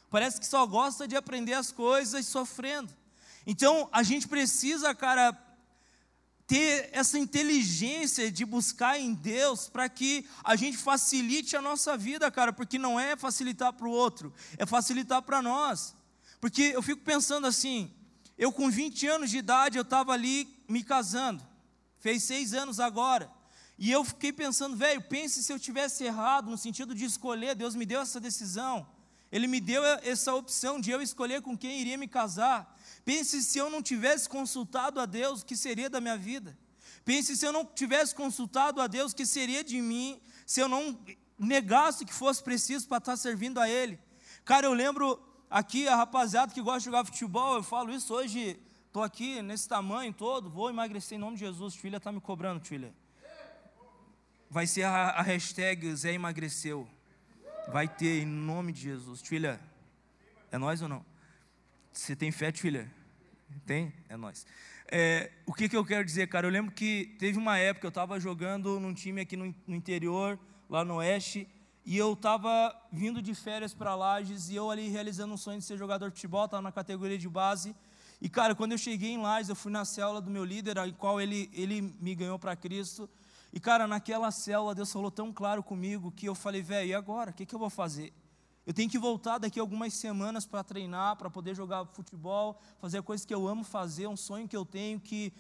Parece 0.10 0.40
que 0.40 0.46
só 0.46 0.66
gosta 0.66 1.08
de 1.08 1.16
aprender 1.16 1.54
as 1.54 1.72
coisas 1.72 2.26
sofrendo. 2.26 2.94
Então, 3.46 3.90
a 3.92 4.04
gente 4.04 4.28
precisa, 4.28 4.94
cara, 4.94 5.36
ter 6.46 6.90
essa 6.94 7.20
inteligência 7.20 8.32
de 8.32 8.46
buscar 8.46 9.00
em 9.00 9.14
Deus 9.14 9.68
para 9.68 9.90
que 9.90 10.26
a 10.44 10.56
gente 10.56 10.78
facilite 10.78 11.58
a 11.58 11.62
nossa 11.62 11.98
vida, 11.98 12.32
cara, 12.32 12.54
porque 12.54 12.80
não 12.80 13.00
é 13.00 13.18
facilitar 13.18 13.74
para 13.74 13.88
o 13.88 13.92
outro, 13.92 14.34
é 14.58 14.66
facilitar 14.66 15.22
para 15.22 15.42
nós. 15.42 15.94
Porque 16.40 16.72
eu 16.74 16.82
fico 16.82 17.02
pensando 17.02 17.48
assim, 17.48 17.92
eu 18.38 18.52
com 18.52 18.70
20 18.70 19.08
anos 19.08 19.30
de 19.30 19.38
idade, 19.40 19.78
eu 19.78 19.82
estava 19.82 20.14
ali 20.14 20.48
me 20.70 20.84
casando, 20.84 21.44
fez 22.00 22.24
seis 22.24 22.54
anos 22.54 22.80
agora, 22.80 23.30
e 23.78 23.92
eu 23.92 24.04
fiquei 24.04 24.34
pensando, 24.34 24.76
velho, 24.76 25.02
pense 25.02 25.44
se 25.44 25.54
eu 25.54 25.60
tivesse 25.60 26.04
errado 26.04 26.50
no 26.50 26.58
sentido 26.58 26.96
de 26.96 27.06
escolher, 27.06 27.54
Deus 27.54 27.76
me 27.76 27.86
deu 27.86 28.02
essa 28.02 28.20
decisão, 28.20 28.88
Ele 29.32 29.46
me 29.46 29.60
deu 29.60 29.84
essa 29.86 30.34
opção 30.34 30.80
de 30.82 30.90
eu 30.90 31.02
escolher 31.02 31.42
com 31.42 31.56
quem 31.56 31.80
iria 31.80 31.98
me 31.98 32.08
casar. 32.08 32.76
Pense 33.06 33.44
se 33.44 33.60
eu 33.60 33.70
não 33.70 33.82
tivesse 33.82 34.28
consultado 34.28 35.00
a 35.00 35.06
Deus, 35.06 35.42
o 35.42 35.46
que 35.46 35.56
seria 35.56 35.90
da 35.90 36.02
minha 36.02 36.18
vida? 36.18 36.58
Pense 37.06 37.38
se 37.38 37.46
eu 37.46 37.54
não 37.54 37.64
tivesse 37.64 38.16
consultado 38.16 38.82
a 38.82 38.88
Deus, 38.88 39.12
o 39.12 39.16
que 39.16 39.26
seria 39.26 39.64
de 39.64 39.80
mim, 39.80 40.20
se 40.46 40.60
eu 40.60 40.68
não 40.68 40.98
negasse 41.38 42.04
que 42.04 42.14
fosse 42.14 42.44
preciso 42.44 42.88
para 42.88 42.98
estar 42.98 43.16
servindo 43.16 43.60
a 43.60 43.70
Ele. 43.70 44.00
Cara, 44.44 44.66
eu 44.66 44.74
lembro 44.74 45.20
aqui, 45.50 45.88
a 45.88 45.96
rapaziada 45.96 46.52
que 46.52 46.62
gosta 46.62 46.80
de 46.80 46.86
jogar 46.86 47.06
futebol, 47.06 47.56
eu 47.56 47.64
falo 47.64 47.94
isso 47.94 48.14
hoje, 48.14 48.60
estou 48.88 49.04
aqui 49.04 49.42
nesse 49.42 49.68
tamanho 49.68 50.12
todo, 50.14 50.50
vou 50.50 50.70
emagrecer 50.70 51.18
em 51.18 51.22
nome 51.22 51.36
de 51.36 51.42
Jesus. 51.42 51.76
Filha 51.76 51.98
está 51.98 52.12
me 52.12 52.20
cobrando, 52.20 52.66
filha. 52.66 52.94
Vai 54.50 54.66
ser 54.66 54.84
a, 54.84 55.10
a 55.10 55.22
hashtag 55.22 55.94
Zé 55.96 56.14
emagreceu. 56.14 56.88
Vai 57.68 57.88
ter 57.88 58.22
em 58.22 58.26
nome 58.26 58.72
de 58.72 58.82
Jesus. 58.82 59.22
Filha, 59.22 59.60
é 60.52 60.58
nós 60.58 60.82
ou 60.82 60.88
não? 60.88 61.06
Você 61.92 62.16
tem 62.16 62.32
fé, 62.32 62.52
filha? 62.54 62.90
Tem? 63.66 63.94
É 64.08 64.16
nós. 64.16 64.46
É, 64.90 65.32
o 65.46 65.54
que, 65.54 65.68
que 65.68 65.76
eu 65.76 65.84
quero 65.84 66.06
dizer, 66.06 66.28
cara? 66.28 66.48
Eu 66.48 66.52
lembro 66.52 66.72
que 66.72 67.16
teve 67.20 67.38
uma 67.38 67.58
época, 67.58 67.86
eu 67.86 67.90
estava 67.90 68.18
jogando 68.20 68.80
num 68.80 68.94
time 68.94 69.20
aqui 69.20 69.36
no, 69.36 69.54
no 69.68 69.76
interior, 69.76 70.40
lá 70.70 70.86
no 70.86 70.96
oeste, 70.96 71.46
e 71.86 71.98
eu 71.98 72.14
estava 72.14 72.74
vindo 72.92 73.22
de 73.22 73.36
férias 73.36 73.74
para 73.74 73.96
Lages, 73.96 74.50
e 74.50 74.56
eu 74.56 74.72
ali 74.72 74.88
realizando 74.88 75.34
um 75.34 75.38
sonho 75.38 75.60
de 75.60 75.66
ser 75.66 75.78
jogador 75.78 76.10
de 76.10 76.16
futebol, 76.16 76.46
estava 76.46 76.62
na 76.62 76.72
categoria 76.72 77.18
de 77.18 77.28
base, 77.28 77.76
e 78.22 78.30
cara, 78.30 78.56
quando 78.56 78.72
eu 78.72 78.78
cheguei 78.78 79.12
em 79.12 79.22
Lages, 79.22 79.50
eu 79.50 79.56
fui 79.56 79.72
na 79.72 79.84
célula 79.84 80.22
do 80.22 80.32
meu 80.32 80.46
líder, 80.46 80.80
a 80.80 80.90
qual 80.94 81.20
ele, 81.20 81.50
ele 81.54 81.82
me 82.00 82.16
ganhou 82.16 82.40
para 82.40 82.56
Cristo, 82.56 83.10
e 83.52 83.60
cara, 83.60 83.88
naquela 83.88 84.32
célula 84.32 84.76
Deus 84.76 84.92
falou 84.92 85.12
tão 85.12 85.32
claro 85.32 85.64
comigo, 85.64 86.12
que 86.12 86.28
eu 86.28 86.36
falei, 86.36 86.62
velho, 86.62 86.90
e 86.90 86.94
agora? 86.94 87.32
O 87.32 87.34
que, 87.34 87.46
que 87.46 87.56
eu 87.56 87.60
vou 87.60 87.70
fazer? 87.70 88.14
Eu 88.66 88.74
tenho 88.74 88.90
que 88.90 89.00
voltar 89.00 89.38
daqui 89.38 89.60
algumas 89.60 89.94
semanas 89.94 90.46
para 90.46 90.62
treinar, 90.62 91.16
para 91.16 91.30
poder 91.30 91.56
jogar 91.56 91.86
futebol, 91.86 92.60
fazer 92.80 93.02
coisas 93.02 93.26
que 93.26 93.34
eu 93.34 93.48
amo 93.48 93.64
fazer, 93.64 94.08
um 94.08 94.18
sonho 94.18 94.46
que 94.46 94.58
eu 94.58 94.66
tenho 94.66 95.00
que 95.00 95.32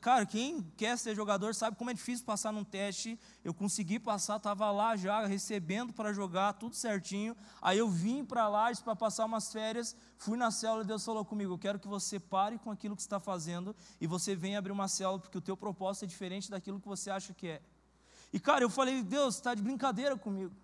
Cara, 0.00 0.24
quem 0.24 0.62
quer 0.76 0.96
ser 0.96 1.14
jogador 1.14 1.54
sabe 1.54 1.76
como 1.76 1.90
é 1.90 1.94
difícil 1.94 2.24
passar 2.24 2.52
num 2.52 2.64
teste. 2.64 3.18
Eu 3.44 3.52
consegui 3.52 3.98
passar, 3.98 4.36
estava 4.36 4.70
lá 4.70 4.96
já 4.96 5.26
recebendo 5.26 5.92
para 5.92 6.12
jogar, 6.12 6.52
tudo 6.54 6.76
certinho. 6.76 7.36
Aí 7.60 7.78
eu 7.78 7.88
vim 7.88 8.24
para 8.24 8.48
lá 8.48 8.70
para 8.84 8.94
passar 8.94 9.24
umas 9.24 9.52
férias, 9.52 9.96
fui 10.16 10.38
na 10.38 10.50
célula 10.50 10.84
e 10.84 10.86
Deus 10.86 11.04
falou 11.04 11.24
comigo: 11.24 11.54
Eu 11.54 11.58
quero 11.58 11.78
que 11.78 11.88
você 11.88 12.20
pare 12.20 12.58
com 12.58 12.70
aquilo 12.70 12.94
que 12.94 13.02
está 13.02 13.18
fazendo 13.18 13.74
e 14.00 14.06
você 14.06 14.36
venha 14.36 14.58
abrir 14.58 14.72
uma 14.72 14.88
célula, 14.88 15.18
porque 15.18 15.38
o 15.38 15.42
teu 15.42 15.56
propósito 15.56 16.04
é 16.04 16.08
diferente 16.08 16.50
daquilo 16.50 16.80
que 16.80 16.88
você 16.88 17.10
acha 17.10 17.34
que 17.34 17.48
é. 17.48 17.62
E 18.32 18.38
cara, 18.38 18.64
eu 18.64 18.70
falei: 18.70 19.02
Deus, 19.02 19.34
está 19.34 19.54
de 19.54 19.62
brincadeira 19.62 20.16
comigo. 20.16 20.54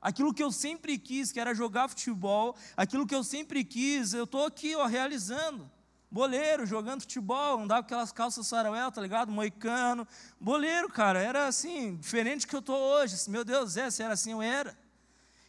Aquilo 0.00 0.34
que 0.34 0.42
eu 0.42 0.52
sempre 0.52 0.98
quis, 0.98 1.32
que 1.32 1.40
era 1.40 1.54
jogar 1.54 1.88
futebol, 1.88 2.54
aquilo 2.76 3.06
que 3.06 3.14
eu 3.14 3.24
sempre 3.24 3.64
quis, 3.64 4.12
eu 4.12 4.24
estou 4.24 4.44
aqui 4.44 4.74
ó, 4.76 4.86
realizando. 4.86 5.70
Boleiro, 6.10 6.64
jogando 6.64 7.00
futebol, 7.00 7.60
andava 7.60 7.82
com 7.82 7.86
aquelas 7.86 8.12
calças 8.12 8.46
saravel, 8.46 8.90
tá 8.92 9.00
ligado? 9.00 9.32
Moicano. 9.32 10.06
Boleiro, 10.40 10.88
cara, 10.88 11.20
era 11.20 11.46
assim, 11.46 11.96
diferente 11.96 12.46
do 12.46 12.48
que 12.48 12.56
eu 12.56 12.60
estou 12.60 12.78
hoje. 12.78 13.16
Meu 13.28 13.44
Deus, 13.44 13.76
é, 13.76 13.90
se 13.90 14.02
era 14.02 14.14
assim, 14.14 14.32
eu 14.32 14.40
era. 14.40 14.76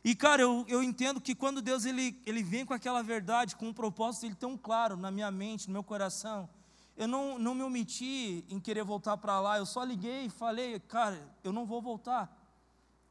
E, 0.04 0.16
cara, 0.16 0.42
eu, 0.42 0.66
eu 0.68 0.82
entendo 0.82 1.20
que 1.20 1.36
quando 1.36 1.62
Deus 1.62 1.86
ele, 1.86 2.22
ele 2.26 2.42
vem 2.42 2.66
com 2.66 2.74
aquela 2.74 3.04
verdade, 3.04 3.56
com 3.56 3.68
um 3.68 3.74
propósito 3.74 4.26
ele 4.26 4.36
tão 4.36 4.58
claro 4.58 4.96
na 4.96 5.12
minha 5.12 5.30
mente, 5.30 5.68
no 5.68 5.74
meu 5.74 5.84
coração, 5.84 6.50
eu 6.96 7.08
não, 7.08 7.38
não 7.38 7.54
me 7.54 7.62
omiti 7.62 8.44
em 8.50 8.60
querer 8.60 8.84
voltar 8.84 9.18
para 9.18 9.40
lá, 9.40 9.58
eu 9.58 9.66
só 9.66 9.84
liguei 9.84 10.26
e 10.26 10.30
falei, 10.30 10.80
cara, 10.80 11.20
eu 11.44 11.52
não 11.52 11.66
vou 11.66 11.82
voltar. 11.82 12.36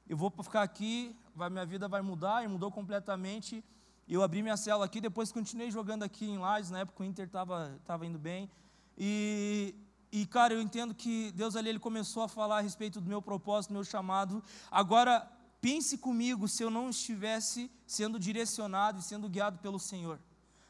Eu 0.09 0.17
vou 0.17 0.33
ficar 0.43 0.63
aqui, 0.63 1.15
vai, 1.35 1.51
minha 1.51 1.67
vida 1.67 1.87
vai 1.87 2.03
mudar, 2.03 2.45
e 2.45 2.49
mudou 2.49 2.71
completamente. 2.71 3.63
Eu 4.09 4.23
abri 4.23 4.41
minha 4.41 4.57
célula 4.57 4.85
aqui, 4.85 5.01
depois 5.01 5.33
continuei 5.33 5.69
jogando 5.69 6.05
aqui 6.05 6.27
em 6.27 6.39
Lages, 6.39 6.71
na 6.71 6.81
época 6.81 7.03
o 7.03 7.07
Inter 7.07 7.27
estava 7.27 7.77
tava 7.85 8.07
indo 8.07 8.19
bem. 8.19 8.49
E, 8.97 9.75
e, 10.13 10.25
cara, 10.27 10.55
eu 10.55 10.63
entendo 10.63 10.95
que 10.95 11.33
Deus 11.33 11.57
ali 11.57 11.71
ele 11.71 11.81
começou 11.81 12.23
a 12.23 12.29
falar 12.29 12.59
a 12.59 12.61
respeito 12.61 13.01
do 13.01 13.09
meu 13.09 13.21
propósito, 13.21 13.71
do 13.71 13.75
meu 13.75 13.85
chamado. 13.85 14.43
Agora, 14.71 15.29
pense 15.61 15.99
comigo 15.99 16.47
se 16.47 16.63
eu 16.63 16.71
não 16.71 16.89
estivesse 16.89 17.69
sendo 17.85 18.17
direcionado 18.17 19.01
e 19.01 19.03
sendo 19.03 19.29
guiado 19.29 19.59
pelo 19.59 19.79
Senhor. 19.79 20.21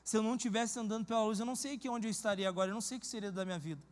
Se 0.03 0.17
eu 0.17 0.23
não 0.23 0.37
estivesse 0.37 0.79
andando 0.79 1.05
pela 1.05 1.23
luz, 1.23 1.39
eu 1.39 1.45
não 1.45 1.57
sei 1.57 1.77
que 1.77 1.91
onde 1.91 2.07
eu 2.07 2.11
estaria 2.11 2.49
agora, 2.49 2.71
eu 2.71 2.75
não 2.75 2.81
sei 2.81 2.97
o 2.97 3.01
que 3.01 3.07
seria 3.07 3.31
da 3.31 3.45
minha 3.45 3.59
vida. 3.59 3.83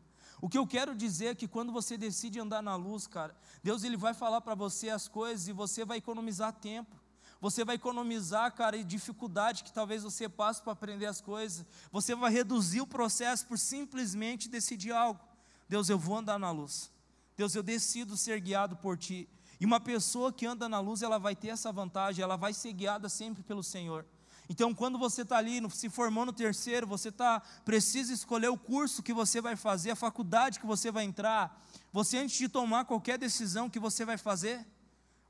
O 0.41 0.49
que 0.49 0.57
eu 0.57 0.67
quero 0.67 0.95
dizer 0.95 1.27
é 1.27 1.35
que 1.35 1.47
quando 1.47 1.71
você 1.71 1.99
decide 1.99 2.41
andar 2.41 2.63
na 2.63 2.77
luz, 2.77 3.07
cara, 3.07 3.37
Deus 3.63 3.85
ele 3.85 3.97
vai 3.97 4.15
falar 4.15 4.41
para 4.41 4.55
você 4.55 4.89
as 4.89 5.07
coisas 5.07 5.49
e 5.49 5.53
você 5.53 5.85
vai 5.85 5.99
economizar 5.99 6.53
tempo. 6.53 7.04
Você 7.45 7.63
vai 7.63 7.75
economizar, 7.75 8.51
cara, 8.55 8.83
dificuldade 8.83 9.65
que 9.65 9.71
talvez 9.71 10.03
você 10.03 10.31
passe 10.31 10.63
para 10.63 10.73
aprender 10.73 11.05
as 11.05 11.21
coisas. 11.21 11.67
Você 11.93 12.15
vai 12.15 12.33
reduzir 12.33 12.81
o 12.81 12.87
processo 12.87 13.47
por 13.47 13.59
simplesmente 13.59 14.49
decidir 14.49 14.93
algo. 14.93 15.21
Deus, 15.69 15.91
eu 15.91 15.99
vou 15.99 16.17
andar 16.17 16.39
na 16.39 16.51
luz. 16.51 16.91
Deus, 17.37 17.55
eu 17.55 17.63
decido 17.63 18.17
ser 18.17 18.41
guiado 18.41 18.77
por 18.77 18.97
ti. 18.97 19.29
E 19.61 19.67
uma 19.67 19.79
pessoa 19.79 20.33
que 20.33 20.47
anda 20.47 20.71
na 20.71 20.81
luz, 20.81 21.03
ela 21.03 21.19
vai 21.19 21.37
ter 21.37 21.49
essa 21.49 21.71
vantagem, 21.71 22.23
ela 22.23 22.39
vai 22.39 22.55
ser 22.55 22.73
guiada 22.73 23.11
sempre 23.11 23.43
pelo 23.43 23.63
Senhor. 23.63 24.07
Então, 24.49 24.75
quando 24.75 24.97
você 24.97 25.21
está 25.21 25.37
ali, 25.37 25.61
se 25.71 25.91
formando 25.91 26.29
no 26.29 26.33
terceiro, 26.33 26.87
você 26.87 27.13
tá, 27.13 27.43
precisa 27.63 28.11
escolher 28.15 28.49
o 28.49 28.57
curso 28.57 29.03
que 29.03 29.13
você 29.13 29.43
vai 29.43 29.55
fazer, 29.55 29.91
a 29.91 29.97
faculdade 29.97 30.59
que 30.59 30.67
você 30.67 30.91
vai 30.91 31.05
entrar. 31.05 31.63
Você, 31.93 32.17
antes 32.17 32.39
de 32.39 32.49
tomar 32.49 32.87
qualquer 32.87 33.19
decisão 33.19 33.69
que 33.69 33.79
você 33.79 34.03
vai 34.03 34.17
fazer, 34.17 34.67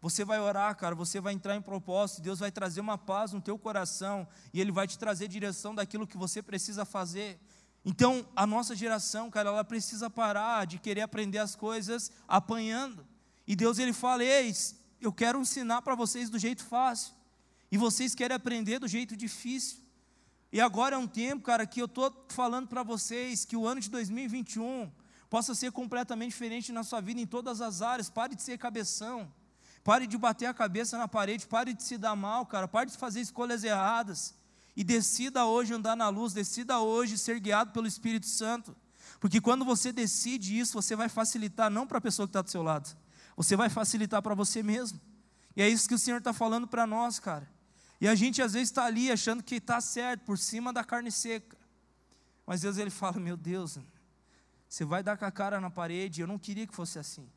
você 0.05 0.23
vai 0.23 0.39
orar, 0.39 0.77
cara, 0.77 0.95
você 0.95 1.19
vai 1.19 1.33
entrar 1.33 1.57
em 1.57 1.63
propósito, 1.63 2.21
Deus 2.21 2.39
vai 2.39 2.53
trazer 2.53 2.79
uma 2.79 2.99
paz 2.99 3.33
no 3.33 3.41
teu 3.41 3.59
coração 3.59 4.29
e 4.53 4.61
Ele 4.61 4.71
vai 4.71 4.87
te 4.87 4.99
trazer 4.99 5.29
direção 5.29 5.75
daquilo 5.75 6.07
que 6.07 6.19
você 6.19 6.43
precisa 6.43 6.85
fazer. 6.85 7.41
Então, 7.83 8.29
a 8.37 8.47
nossa 8.47 8.77
geração, 8.77 9.31
cara, 9.31 9.49
ela 9.49 9.65
precisa 9.65 10.11
parar 10.11 10.67
de 10.67 10.79
querer 10.79 11.01
aprender 11.01 11.39
as 11.39 11.57
coisas 11.57 12.13
apanhando. 12.29 13.07
E 13.47 13.57
Deus, 13.57 13.79
Ele 13.79 13.95
fala: 13.95 14.23
Eis, 14.23 14.79
eu 15.01 15.11
quero 15.11 15.41
ensinar 15.41 15.81
para 15.81 15.95
vocês 15.95 16.29
do 16.29 16.39
jeito 16.39 16.63
fácil. 16.63 17.15
E 17.73 17.79
vocês 17.79 18.15
querem 18.15 18.37
aprender 18.37 18.79
do 18.81 18.87
jeito 18.87 19.17
difícil. 19.17 19.79
E 20.53 20.61
agora 20.61 20.97
é 20.97 20.99
um 20.99 21.07
tempo, 21.07 21.45
cara, 21.45 21.67
que 21.67 21.81
eu 21.81 21.87
estou 21.87 22.27
falando 22.29 22.69
para 22.69 22.83
vocês 22.83 23.47
que 23.47 23.57
o 23.57 23.67
ano 23.67 23.81
de 23.81 23.89
2021 23.89 24.93
possa 25.31 25.55
ser 25.55 25.73
completamente 25.73 26.33
diferente 26.33 26.73
na 26.73 26.85
sua 26.85 27.01
vida 27.01 27.23
em 27.23 27.27
todas 27.27 27.63
as 27.63 27.81
áreas. 27.81 28.11
Pare 28.11 28.35
de 28.35 28.43
ser 28.43 28.59
cabeção. 28.59 29.33
Pare 29.85 30.07
de 30.07 30.17
bater 30.17 30.47
a 30.47 30.55
cabeça 30.55 30.97
na 30.97 31.07
parede. 31.07 31.47
Pare 31.47 31.75
de 31.75 31.83
se 31.83 31.99
dar 31.99 32.17
mal, 32.17 32.47
cara. 32.47 32.67
Pare 32.67 32.91
de 32.91 32.97
fazer 32.97 33.21
escolhas 33.21 33.63
erradas. 33.63 34.35
E 34.75 34.83
decida 34.83 35.45
hoje 35.45 35.75
andar 35.75 35.95
na 35.95 36.09
luz. 36.09 36.33
Decida 36.33 36.81
hoje 36.81 37.19
ser 37.19 37.39
guiado 37.39 37.71
pelo 37.71 37.87
Espírito 37.87 38.27
Santo. 38.27 38.75
Porque 39.21 39.43
quando 39.43 39.63
você 39.63 39.93
decide 39.93 40.59
isso, 40.59 40.73
você 40.73 40.97
vai 40.97 41.11
facilitar 41.11 41.71
não 41.71 41.87
para 41.87 41.99
a 41.99 42.01
pessoa 42.01 42.27
que 42.27 42.31
está 42.31 42.41
do 42.41 42.51
seu 42.51 42.63
lado. 42.63 42.97
Você 43.37 43.57
vai 43.57 43.69
facilitar 43.69 44.23
para 44.23 44.35
você 44.35 44.63
mesmo. 44.63 44.99
E 45.55 45.61
é 45.61 45.69
isso 45.69 45.87
que 45.87 45.95
o 45.95 45.99
Senhor 45.99 46.19
está 46.19 46.33
falando 46.33 46.67
para 46.67 46.87
nós, 46.87 47.21
cara. 47.21 47.49
E 48.01 48.09
a 48.09 48.15
gente 48.15 48.41
às 48.41 48.55
vezes 48.55 48.71
está 48.71 48.87
ali 48.87 49.13
achando 49.13 49.43
que 49.43 49.57
está 49.57 49.81
certo, 49.81 50.23
por 50.23 50.39
cima 50.39 50.73
da 50.73 50.83
carne 50.83 51.13
seca. 51.13 51.57
Mas 52.47 52.63
Deus 52.63 52.79
ele 52.79 52.91
fala: 52.91 53.21
Meu 53.21 53.37
Deus, 53.37 53.79
você 54.69 54.85
vai 54.85 55.03
dar 55.03 55.17
com 55.17 55.25
a 55.25 55.31
cara 55.31 55.61
na 55.61 55.71
parede. 55.71 56.23
Eu 56.23 56.27
não 56.27 56.39
queria 56.39 56.67
que 56.67 56.75
fosse 56.75 56.99
assim. 56.99 57.29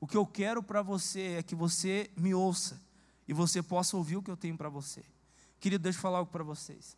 O 0.00 0.06
que 0.06 0.16
eu 0.16 0.26
quero 0.26 0.62
para 0.62 0.80
você 0.80 1.36
é 1.38 1.42
que 1.42 1.54
você 1.54 2.10
me 2.16 2.34
ouça 2.34 2.80
e 3.28 3.34
você 3.34 3.62
possa 3.62 3.96
ouvir 3.96 4.16
o 4.16 4.22
que 4.22 4.30
eu 4.30 4.36
tenho 4.36 4.56
para 4.56 4.70
você. 4.70 5.04
Querido, 5.60 5.82
deixa 5.82 5.98
eu 5.98 6.02
falar 6.02 6.18
algo 6.18 6.32
para 6.32 6.42
vocês. 6.42 6.96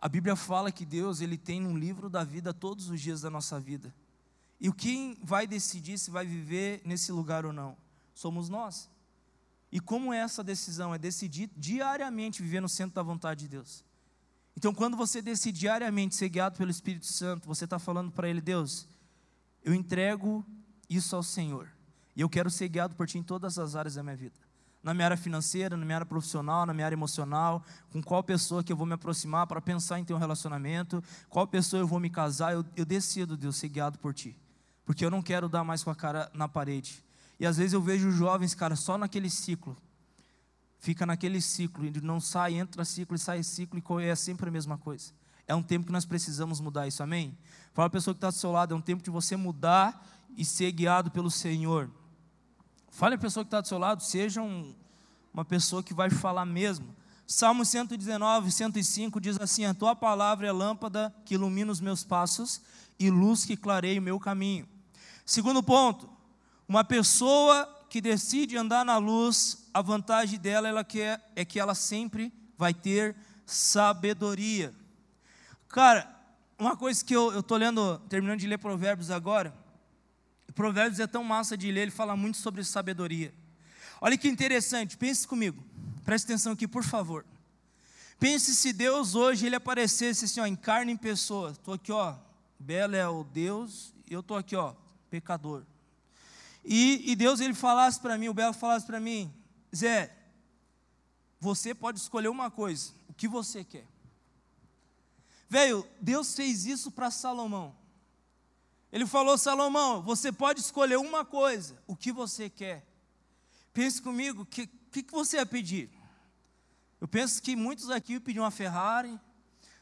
A 0.00 0.08
Bíblia 0.08 0.34
fala 0.34 0.72
que 0.72 0.86
Deus 0.86 1.20
ele 1.20 1.36
tem 1.36 1.66
um 1.66 1.76
livro 1.76 2.08
da 2.08 2.24
vida 2.24 2.54
todos 2.54 2.88
os 2.88 3.00
dias 3.00 3.20
da 3.20 3.30
nossa 3.30 3.60
vida. 3.60 3.94
E 4.58 4.72
quem 4.72 5.18
vai 5.22 5.46
decidir 5.46 5.98
se 5.98 6.10
vai 6.10 6.24
viver 6.24 6.80
nesse 6.84 7.12
lugar 7.12 7.44
ou 7.44 7.52
não? 7.52 7.76
Somos 8.14 8.48
nós. 8.48 8.88
E 9.70 9.78
como 9.78 10.12
é 10.12 10.18
essa 10.18 10.42
decisão? 10.42 10.94
É 10.94 10.98
decidir 10.98 11.50
diariamente 11.54 12.42
viver 12.42 12.60
no 12.60 12.68
centro 12.68 12.94
da 12.94 13.02
vontade 13.02 13.40
de 13.40 13.48
Deus. 13.48 13.84
Então, 14.56 14.72
quando 14.72 14.96
você 14.96 15.20
decide 15.20 15.60
diariamente 15.60 16.14
ser 16.14 16.30
guiado 16.30 16.56
pelo 16.56 16.70
Espírito 16.70 17.06
Santo, 17.06 17.46
você 17.46 17.64
está 17.64 17.78
falando 17.78 18.10
para 18.10 18.28
Ele: 18.28 18.40
Deus, 18.40 18.88
eu 19.62 19.74
entrego 19.74 20.44
isso 20.88 21.14
ao 21.14 21.22
Senhor. 21.22 21.68
E 22.14 22.20
eu 22.20 22.28
quero 22.28 22.50
ser 22.50 22.68
guiado 22.68 22.94
por 22.94 23.06
Ti 23.06 23.18
em 23.18 23.22
todas 23.22 23.58
as 23.58 23.76
áreas 23.76 23.94
da 23.94 24.02
minha 24.02 24.16
vida. 24.16 24.34
Na 24.82 24.94
minha 24.94 25.04
área 25.04 25.16
financeira, 25.16 25.76
na 25.76 25.84
minha 25.84 25.96
área 25.96 26.06
profissional, 26.06 26.64
na 26.64 26.72
minha 26.72 26.86
área 26.86 26.94
emocional, 26.94 27.64
com 27.90 28.02
qual 28.02 28.22
pessoa 28.22 28.62
que 28.62 28.72
eu 28.72 28.76
vou 28.76 28.86
me 28.86 28.94
aproximar 28.94 29.46
para 29.46 29.60
pensar 29.60 29.98
em 29.98 30.04
ter 30.04 30.14
um 30.14 30.18
relacionamento, 30.18 31.02
qual 31.28 31.46
pessoa 31.46 31.80
eu 31.80 31.86
vou 31.86 31.98
me 31.98 32.08
casar, 32.08 32.52
eu, 32.52 32.64
eu 32.76 32.84
decido, 32.84 33.36
Deus, 33.36 33.56
ser 33.56 33.68
guiado 33.68 33.98
por 33.98 34.14
Ti. 34.14 34.38
Porque 34.84 35.04
eu 35.04 35.10
não 35.10 35.20
quero 35.20 35.48
dar 35.48 35.64
mais 35.64 35.82
com 35.82 35.90
a 35.90 35.94
cara 35.94 36.30
na 36.32 36.48
parede. 36.48 37.04
E 37.38 37.44
às 37.44 37.56
vezes 37.56 37.72
eu 37.72 37.82
vejo 37.82 38.10
jovens, 38.10 38.54
cara, 38.54 38.76
só 38.76 38.96
naquele 38.96 39.28
ciclo. 39.28 39.76
Fica 40.78 41.04
naquele 41.04 41.40
ciclo, 41.40 41.84
e 41.84 42.00
não 42.00 42.20
sai, 42.20 42.54
entra 42.54 42.84
ciclo 42.84 43.16
e 43.16 43.18
sai 43.18 43.42
ciclo, 43.42 43.82
e 44.00 44.04
é 44.04 44.14
sempre 44.14 44.48
a 44.48 44.52
mesma 44.52 44.78
coisa. 44.78 45.12
É 45.46 45.54
um 45.54 45.62
tempo 45.62 45.86
que 45.86 45.92
nós 45.92 46.04
precisamos 46.04 46.60
mudar 46.60 46.86
isso, 46.86 47.02
amém? 47.02 47.36
Fala 47.72 47.86
a 47.86 47.90
pessoa 47.90 48.14
que 48.14 48.18
está 48.18 48.30
do 48.30 48.36
seu 48.36 48.50
lado, 48.50 48.74
é 48.74 48.76
um 48.76 48.80
tempo 48.80 49.02
de 49.02 49.10
você 49.10 49.36
mudar 49.36 50.04
e 50.36 50.44
ser 50.44 50.70
guiado 50.72 51.10
pelo 51.10 51.30
Senhor. 51.30 51.90
Fale 52.90 53.14
a 53.14 53.18
pessoa 53.18 53.44
que 53.44 53.48
está 53.48 53.60
do 53.60 53.68
seu 53.68 53.78
lado, 53.78 54.02
seja 54.02 54.40
um, 54.40 54.74
uma 55.32 55.44
pessoa 55.44 55.82
que 55.82 55.94
vai 55.94 56.10
falar 56.10 56.44
mesmo. 56.44 56.94
Salmo 57.26 57.64
119, 57.64 58.52
105 58.52 59.20
diz 59.20 59.40
assim: 59.40 59.64
A 59.64 59.74
tua 59.74 59.96
palavra 59.96 60.46
é 60.46 60.52
lâmpada 60.52 61.14
que 61.24 61.34
ilumina 61.34 61.72
os 61.72 61.80
meus 61.80 62.04
passos 62.04 62.60
e 62.98 63.10
luz 63.10 63.44
que 63.44 63.56
clareia 63.56 64.00
o 64.00 64.02
meu 64.02 64.18
caminho. 64.20 64.68
Segundo 65.24 65.62
ponto, 65.62 66.08
uma 66.68 66.84
pessoa 66.84 67.68
que 67.90 68.00
decide 68.00 68.56
andar 68.56 68.84
na 68.84 68.96
luz, 68.96 69.68
a 69.74 69.82
vantagem 69.82 70.38
dela 70.38 70.68
ela 70.68 70.84
quer, 70.84 71.20
é 71.34 71.44
que 71.44 71.58
ela 71.58 71.74
sempre 71.74 72.32
vai 72.56 72.72
ter 72.72 73.16
sabedoria. 73.44 74.74
Cara, 75.68 76.08
uma 76.58 76.76
coisa 76.76 77.04
que 77.04 77.14
eu 77.14 77.40
estou 77.40 77.58
lendo, 77.58 77.98
terminando 78.08 78.40
de 78.40 78.46
ler 78.46 78.58
Provérbios 78.58 79.10
agora, 79.10 79.52
Provérbios 80.54 81.00
é 81.00 81.06
tão 81.06 81.22
massa 81.22 81.56
de 81.56 81.70
ler, 81.70 81.82
ele 81.82 81.90
fala 81.90 82.16
muito 82.16 82.38
sobre 82.38 82.64
sabedoria. 82.64 83.32
Olha 84.00 84.16
que 84.16 84.28
interessante, 84.28 84.96
pense 84.96 85.26
comigo, 85.26 85.62
preste 86.04 86.24
atenção 86.24 86.52
aqui, 86.52 86.66
por 86.66 86.84
favor. 86.84 87.24
Pense 88.18 88.54
se 88.54 88.72
Deus 88.72 89.14
hoje 89.14 89.46
ele 89.46 89.56
aparecesse 89.56 90.24
assim, 90.24 90.40
ó, 90.40 90.46
em 90.46 90.56
carne 90.56 90.92
em 90.92 90.96
pessoa. 90.96 91.50
Estou 91.50 91.74
aqui, 91.74 91.92
ó, 91.92 92.16
Bela 92.58 92.96
é 92.96 93.06
o 93.06 93.24
Deus, 93.24 93.92
e 94.08 94.14
eu 94.14 94.20
estou 94.20 94.36
aqui, 94.36 94.56
ó, 94.56 94.74
pecador. 95.10 95.62
E, 96.64 97.12
e 97.12 97.14
Deus 97.14 97.40
ele 97.40 97.54
falasse 97.54 98.00
para 98.00 98.16
mim, 98.16 98.28
o 98.28 98.34
Belo 98.34 98.54
falasse 98.54 98.86
para 98.86 98.98
mim, 98.98 99.32
Zé, 99.74 100.14
você 101.38 101.74
pode 101.74 101.98
escolher 101.98 102.28
uma 102.28 102.50
coisa, 102.50 102.92
o 103.08 103.12
que 103.12 103.28
você 103.28 103.62
quer. 103.62 103.86
Velho, 105.48 105.86
Deus 106.00 106.34
fez 106.34 106.66
isso 106.66 106.90
para 106.90 107.10
Salomão. 107.10 107.74
Ele 108.96 109.04
falou, 109.04 109.36
Salomão, 109.36 110.00
você 110.00 110.32
pode 110.32 110.60
escolher 110.60 110.96
uma 110.96 111.22
coisa, 111.22 111.76
o 111.86 111.94
que 111.94 112.10
você 112.10 112.48
quer. 112.48 112.82
Pense 113.70 114.00
comigo, 114.00 114.40
o 114.40 114.46
que, 114.46 114.66
que, 114.66 115.10
você 115.10 115.36
ia 115.36 115.44
pedir? 115.44 115.90
Eu 116.98 117.06
penso 117.06 117.42
que 117.42 117.54
muitos 117.54 117.90
aqui 117.90 118.18
pediam 118.18 118.42
uma 118.42 118.50
Ferrari, 118.50 119.20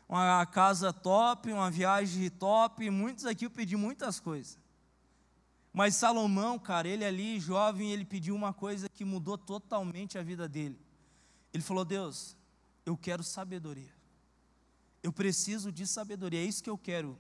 uma 0.09 0.45
casa 0.47 0.93
top, 0.93 1.53
uma 1.53 1.71
viagem 1.71 2.29
top, 2.29 2.91
muitos 2.91 3.25
aqui 3.25 3.49
pediam 3.49 3.81
muitas 3.81 4.19
coisas. 4.19 4.59
Mas 5.73 5.95
Salomão, 5.95 6.59
cara, 6.59 6.89
ele 6.89 7.05
ali, 7.05 7.39
jovem, 7.39 7.93
ele 7.93 8.05
pediu 8.05 8.35
uma 8.35 8.53
coisa 8.53 8.89
que 8.89 9.05
mudou 9.05 9.39
totalmente 9.39 10.19
a 10.19 10.25
vida 10.25 10.49
dele. 10.49 10.77
Ele 11.53 11.63
falou: 11.63 11.85
Deus, 11.85 12.37
eu 12.85 12.97
quero 12.97 13.23
sabedoria. 13.23 13.95
Eu 15.05 15.13
preciso 15.13 15.71
de 15.71 15.87
sabedoria, 15.87 16.41
é 16.41 16.45
isso 16.45 16.65
que 16.65 16.71
eu 16.71 16.77
quero. 16.77 17.17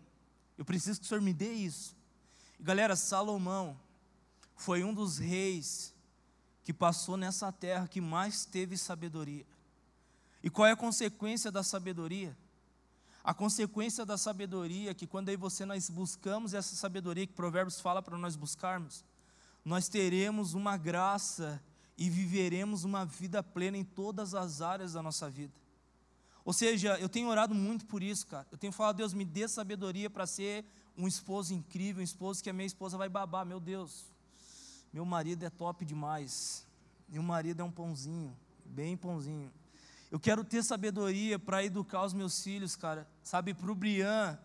Eu 0.56 0.64
preciso 0.64 1.00
que 1.00 1.06
o 1.06 1.08
Senhor 1.08 1.20
me 1.20 1.32
dê 1.32 1.52
isso. 1.52 1.96
E, 2.58 2.62
galera, 2.62 2.96
Salomão 2.96 3.78
foi 4.56 4.84
um 4.84 4.94
dos 4.94 5.18
reis 5.18 5.92
que 6.62 6.72
passou 6.72 7.16
nessa 7.16 7.52
terra 7.52 7.88
que 7.88 8.00
mais 8.00 8.44
teve 8.44 8.76
sabedoria. 8.78 9.44
E 10.42 10.50
qual 10.50 10.66
é 10.66 10.72
a 10.72 10.76
consequência 10.76 11.50
da 11.50 11.62
sabedoria? 11.62 12.36
A 13.22 13.32
consequência 13.32 14.04
da 14.04 14.18
sabedoria, 14.18 14.94
que 14.94 15.06
quando 15.06 15.30
aí 15.30 15.36
você 15.36 15.64
nós 15.64 15.88
buscamos 15.88 16.52
essa 16.52 16.76
sabedoria 16.76 17.26
que 17.26 17.32
Provérbios 17.32 17.80
fala 17.80 18.02
para 18.02 18.18
nós 18.18 18.36
buscarmos, 18.36 19.02
nós 19.64 19.88
teremos 19.88 20.52
uma 20.52 20.76
graça 20.76 21.62
e 21.96 22.10
viveremos 22.10 22.84
uma 22.84 23.04
vida 23.04 23.42
plena 23.42 23.78
em 23.78 23.84
todas 23.84 24.34
as 24.34 24.60
áreas 24.60 24.92
da 24.92 25.02
nossa 25.02 25.30
vida. 25.30 25.52
Ou 26.44 26.52
seja, 26.52 26.98
eu 26.98 27.08
tenho 27.08 27.28
orado 27.28 27.54
muito 27.54 27.86
por 27.86 28.02
isso, 28.02 28.26
cara. 28.26 28.46
Eu 28.52 28.58
tenho 28.58 28.72
falado, 28.72 28.96
Deus, 28.96 29.14
me 29.14 29.24
dê 29.24 29.48
sabedoria 29.48 30.10
para 30.10 30.26
ser 30.26 30.64
um 30.96 31.08
esposo 31.08 31.54
incrível, 31.54 32.00
um 32.00 32.04
esposo 32.04 32.42
que 32.42 32.50
a 32.50 32.52
minha 32.52 32.66
esposa 32.66 32.98
vai 32.98 33.08
babar. 33.08 33.46
Meu 33.46 33.58
Deus, 33.58 34.04
meu 34.92 35.06
marido 35.06 35.44
é 35.44 35.50
top 35.50 35.84
demais. 35.84 36.66
Meu 37.08 37.22
marido 37.22 37.60
é 37.60 37.64
um 37.64 37.70
pãozinho, 37.70 38.36
bem 38.64 38.96
pãozinho. 38.96 39.50
Eu 40.10 40.20
quero 40.20 40.44
ter 40.44 40.62
sabedoria 40.62 41.38
para 41.38 41.64
educar 41.64 42.04
os 42.04 42.12
meus 42.12 42.42
filhos, 42.42 42.76
cara. 42.76 43.08
Sabe, 43.22 43.54
para 43.54 43.70
o 43.70 43.74
Brian 43.74 44.38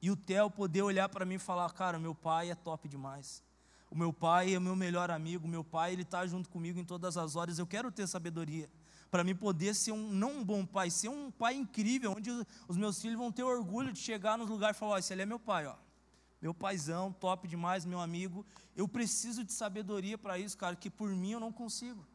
e 0.00 0.10
o 0.10 0.16
Theo 0.16 0.50
poder 0.50 0.82
olhar 0.82 1.08
para 1.08 1.24
mim 1.24 1.34
e 1.34 1.38
falar: 1.38 1.70
Cara, 1.72 1.98
meu 1.98 2.14
pai 2.14 2.50
é 2.50 2.54
top 2.54 2.88
demais. 2.88 3.42
O 3.90 3.98
meu 3.98 4.12
pai 4.12 4.54
é 4.54 4.58
o 4.58 4.60
meu 4.60 4.76
melhor 4.76 5.10
amigo. 5.10 5.48
Meu 5.48 5.64
pai, 5.64 5.92
ele 5.92 6.02
está 6.02 6.24
junto 6.26 6.48
comigo 6.48 6.78
em 6.78 6.84
todas 6.84 7.16
as 7.16 7.34
horas. 7.34 7.58
Eu 7.58 7.66
quero 7.66 7.90
ter 7.90 8.06
sabedoria 8.06 8.70
para 9.10 9.24
mim 9.24 9.34
poder 9.34 9.74
ser 9.74 9.92
um, 9.92 10.08
não 10.10 10.38
um 10.38 10.44
bom 10.44 10.64
pai, 10.64 10.90
ser 10.90 11.08
um 11.08 11.30
pai 11.30 11.54
incrível, 11.54 12.12
onde 12.12 12.30
os 12.68 12.76
meus 12.76 13.00
filhos 13.00 13.18
vão 13.18 13.32
ter 13.32 13.42
orgulho 13.42 13.92
de 13.92 13.98
chegar 13.98 14.38
nos 14.38 14.48
lugares 14.48 14.76
e 14.76 14.80
falar: 14.80 14.92
Ó, 14.92 14.98
esse 14.98 15.12
ali 15.12 15.22
é 15.22 15.26
meu 15.26 15.38
pai, 15.38 15.66
ó. 15.66 15.74
Meu 16.40 16.54
paizão, 16.54 17.12
top 17.12 17.46
demais, 17.46 17.84
meu 17.84 18.00
amigo. 18.00 18.46
Eu 18.74 18.88
preciso 18.88 19.44
de 19.44 19.52
sabedoria 19.52 20.16
para 20.16 20.38
isso, 20.38 20.56
cara, 20.56 20.74
que 20.74 20.88
por 20.88 21.10
mim 21.10 21.32
eu 21.32 21.40
não 21.40 21.52
consigo. 21.52 22.06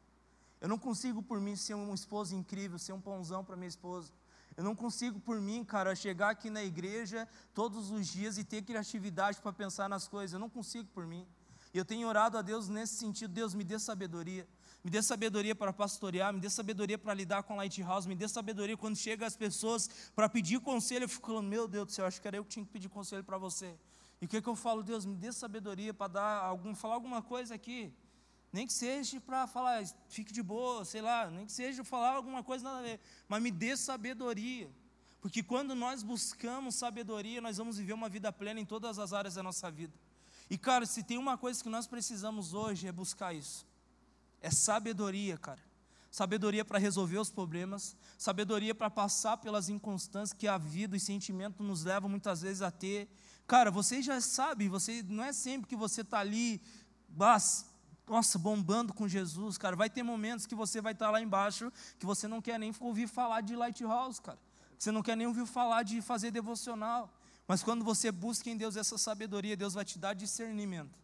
Eu 0.59 0.67
não 0.67 0.79
consigo 0.79 1.21
por 1.21 1.39
mim 1.39 1.55
ser 1.55 1.75
um 1.75 1.93
esposo 1.93 2.35
incrível, 2.35 2.79
ser 2.79 2.93
um 2.93 3.01
pãozão 3.01 3.43
para 3.43 3.55
minha 3.55 3.67
esposa. 3.67 4.11
Eu 4.57 4.63
não 4.63 4.73
consigo 4.73 5.19
por 5.19 5.39
mim, 5.39 5.63
cara, 5.63 5.93
chegar 5.95 6.29
aqui 6.29 6.49
na 6.49 6.63
igreja 6.63 7.27
todos 7.53 7.91
os 7.91 8.07
dias 8.07 8.37
e 8.37 8.43
ter 8.43 8.63
criatividade 8.63 9.39
para 9.41 9.51
pensar 9.51 9.89
nas 9.89 10.07
coisas. 10.07 10.33
Eu 10.33 10.39
não 10.39 10.49
consigo 10.49 10.87
por 10.93 11.05
mim. 11.05 11.27
Eu 11.73 11.83
tenho 11.83 12.07
orado 12.07 12.37
a 12.37 12.41
Deus 12.41 12.69
nesse 12.69 12.95
sentido: 12.95 13.33
Deus, 13.33 13.53
me 13.53 13.63
dê 13.63 13.77
sabedoria. 13.77 14.47
Me 14.85 14.91
dê 14.91 15.01
sabedoria 15.01 15.55
para 15.55 15.73
pastorear, 15.73 16.31
me 16.31 16.39
dê 16.39 16.47
sabedoria 16.47 16.95
para 16.95 17.11
lidar 17.11 17.41
com 17.41 17.55
Lighthouse, 17.55 18.07
me 18.07 18.13
dê 18.13 18.27
sabedoria 18.27 18.77
quando 18.77 18.95
chega 18.95 19.25
as 19.25 19.35
pessoas 19.35 19.89
para 20.15 20.29
pedir 20.29 20.59
conselho. 20.59 21.05
Eu 21.05 21.09
fico 21.09 21.25
falando, 21.25 21.47
meu 21.47 21.67
Deus 21.67 21.87
do 21.87 21.91
céu, 21.91 22.05
acho 22.05 22.21
que 22.21 22.27
era 22.27 22.37
eu 22.37 22.43
que 22.43 22.51
tinha 22.51 22.63
que 22.63 22.71
pedir 22.71 22.87
conselho 22.87 23.23
para 23.23 23.35
você. 23.35 23.75
E 24.21 24.25
o 24.25 24.27
que, 24.27 24.39
que 24.39 24.47
eu 24.47 24.55
falo? 24.55 24.83
Deus, 24.83 25.03
me 25.03 25.15
dê 25.15 25.31
sabedoria 25.31 25.91
para 25.91 26.13
dar 26.13 26.43
algum, 26.43 26.75
falar 26.75 26.93
alguma 26.93 27.23
coisa 27.23 27.55
aqui. 27.55 27.91
Nem 28.53 28.67
que 28.67 28.73
seja 28.73 29.19
para 29.19 29.47
falar, 29.47 29.83
fique 30.07 30.31
de 30.31 30.43
boa, 30.43 30.85
sei 30.85 31.01
lá, 31.01 31.31
nem 31.31 31.47
que 31.47 31.51
seja 31.51 31.83
falar 31.83 32.11
alguma 32.11 32.43
coisa 32.43 32.63
nada 32.63 32.77
a 32.77 32.83
ver, 32.83 32.99
mas 33.27 33.41
me 33.41 33.49
dê 33.49 33.75
sabedoria. 33.75 34.69
Porque 35.19 35.41
quando 35.41 35.73
nós 35.73 36.03
buscamos 36.03 36.75
sabedoria, 36.75 37.41
nós 37.41 37.57
vamos 37.57 37.79
viver 37.79 37.93
uma 37.93 38.07
vida 38.07 38.31
plena 38.31 38.59
em 38.59 38.65
todas 38.65 38.99
as 38.99 39.13
áreas 39.13 39.33
da 39.33 39.41
nossa 39.41 39.71
vida. 39.71 39.95
E 40.47 40.59
cara, 40.59 40.85
se 40.85 41.01
tem 41.01 41.17
uma 41.17 41.39
coisa 41.39 41.63
que 41.63 41.69
nós 41.69 41.87
precisamos 41.87 42.53
hoje 42.53 42.85
é 42.85 42.91
buscar 42.91 43.33
isso. 43.33 43.65
É 44.45 44.51
sabedoria, 44.51 45.39
cara. 45.39 45.59
Sabedoria 46.11 46.63
para 46.63 46.77
resolver 46.77 47.17
os 47.17 47.31
problemas, 47.31 47.97
sabedoria 48.15 48.75
para 48.75 48.91
passar 48.91 49.37
pelas 49.37 49.69
inconstâncias 49.69 50.37
que 50.37 50.47
a 50.47 50.55
vida 50.55 50.95
e 50.95 50.99
sentimento 50.99 51.63
nos 51.63 51.83
levam 51.83 52.07
muitas 52.07 52.43
vezes 52.43 52.61
a 52.61 52.69
ter. 52.69 53.09
Cara, 53.47 53.71
você 53.71 54.03
já 54.03 54.21
sabe, 54.21 54.69
você 54.69 55.03
não 55.09 55.23
é 55.23 55.33
sempre 55.33 55.67
que 55.67 55.75
você 55.75 56.01
está 56.01 56.19
ali, 56.19 56.61
mas 57.09 57.65
nossa, 58.07 58.37
bombando 58.37 58.93
com 58.93 59.07
Jesus, 59.07 59.57
cara. 59.57 59.75
Vai 59.75 59.89
ter 59.89 60.03
momentos 60.03 60.45
que 60.45 60.53
você 60.53 60.79
vai 60.79 60.93
estar 60.93 61.09
lá 61.09 61.19
embaixo 61.19 61.73
que 61.97 62.05
você 62.05 62.27
não 62.27 62.39
quer 62.39 62.59
nem 62.59 62.71
ouvir 62.79 63.07
falar 63.07 63.41
de 63.41 63.55
Lighthouse, 63.55 64.21
cara. 64.21 64.37
Você 64.77 64.91
não 64.91 65.01
quer 65.01 65.17
nem 65.17 65.25
ouvir 65.25 65.47
falar 65.47 65.81
de 65.81 66.03
fazer 66.03 66.29
devocional. 66.29 67.11
Mas 67.47 67.63
quando 67.63 67.83
você 67.83 68.11
busca 68.11 68.47
em 68.47 68.55
Deus 68.55 68.75
essa 68.75 68.95
sabedoria, 68.99 69.57
Deus 69.57 69.73
vai 69.73 69.83
te 69.83 69.97
dar 69.97 70.13
discernimento 70.13 71.03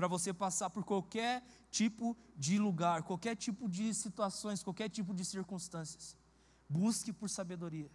para 0.00 0.08
você 0.08 0.32
passar 0.32 0.70
por 0.70 0.82
qualquer 0.82 1.44
tipo 1.70 2.16
de 2.36 2.58
lugar, 2.58 3.02
qualquer 3.02 3.36
tipo 3.36 3.68
de 3.68 3.94
situações, 3.94 4.62
qualquer 4.62 4.88
tipo 4.88 5.14
de 5.14 5.24
circunstâncias. 5.24 6.16
Busque 6.68 7.12
por 7.12 7.28
sabedoria, 7.28 7.90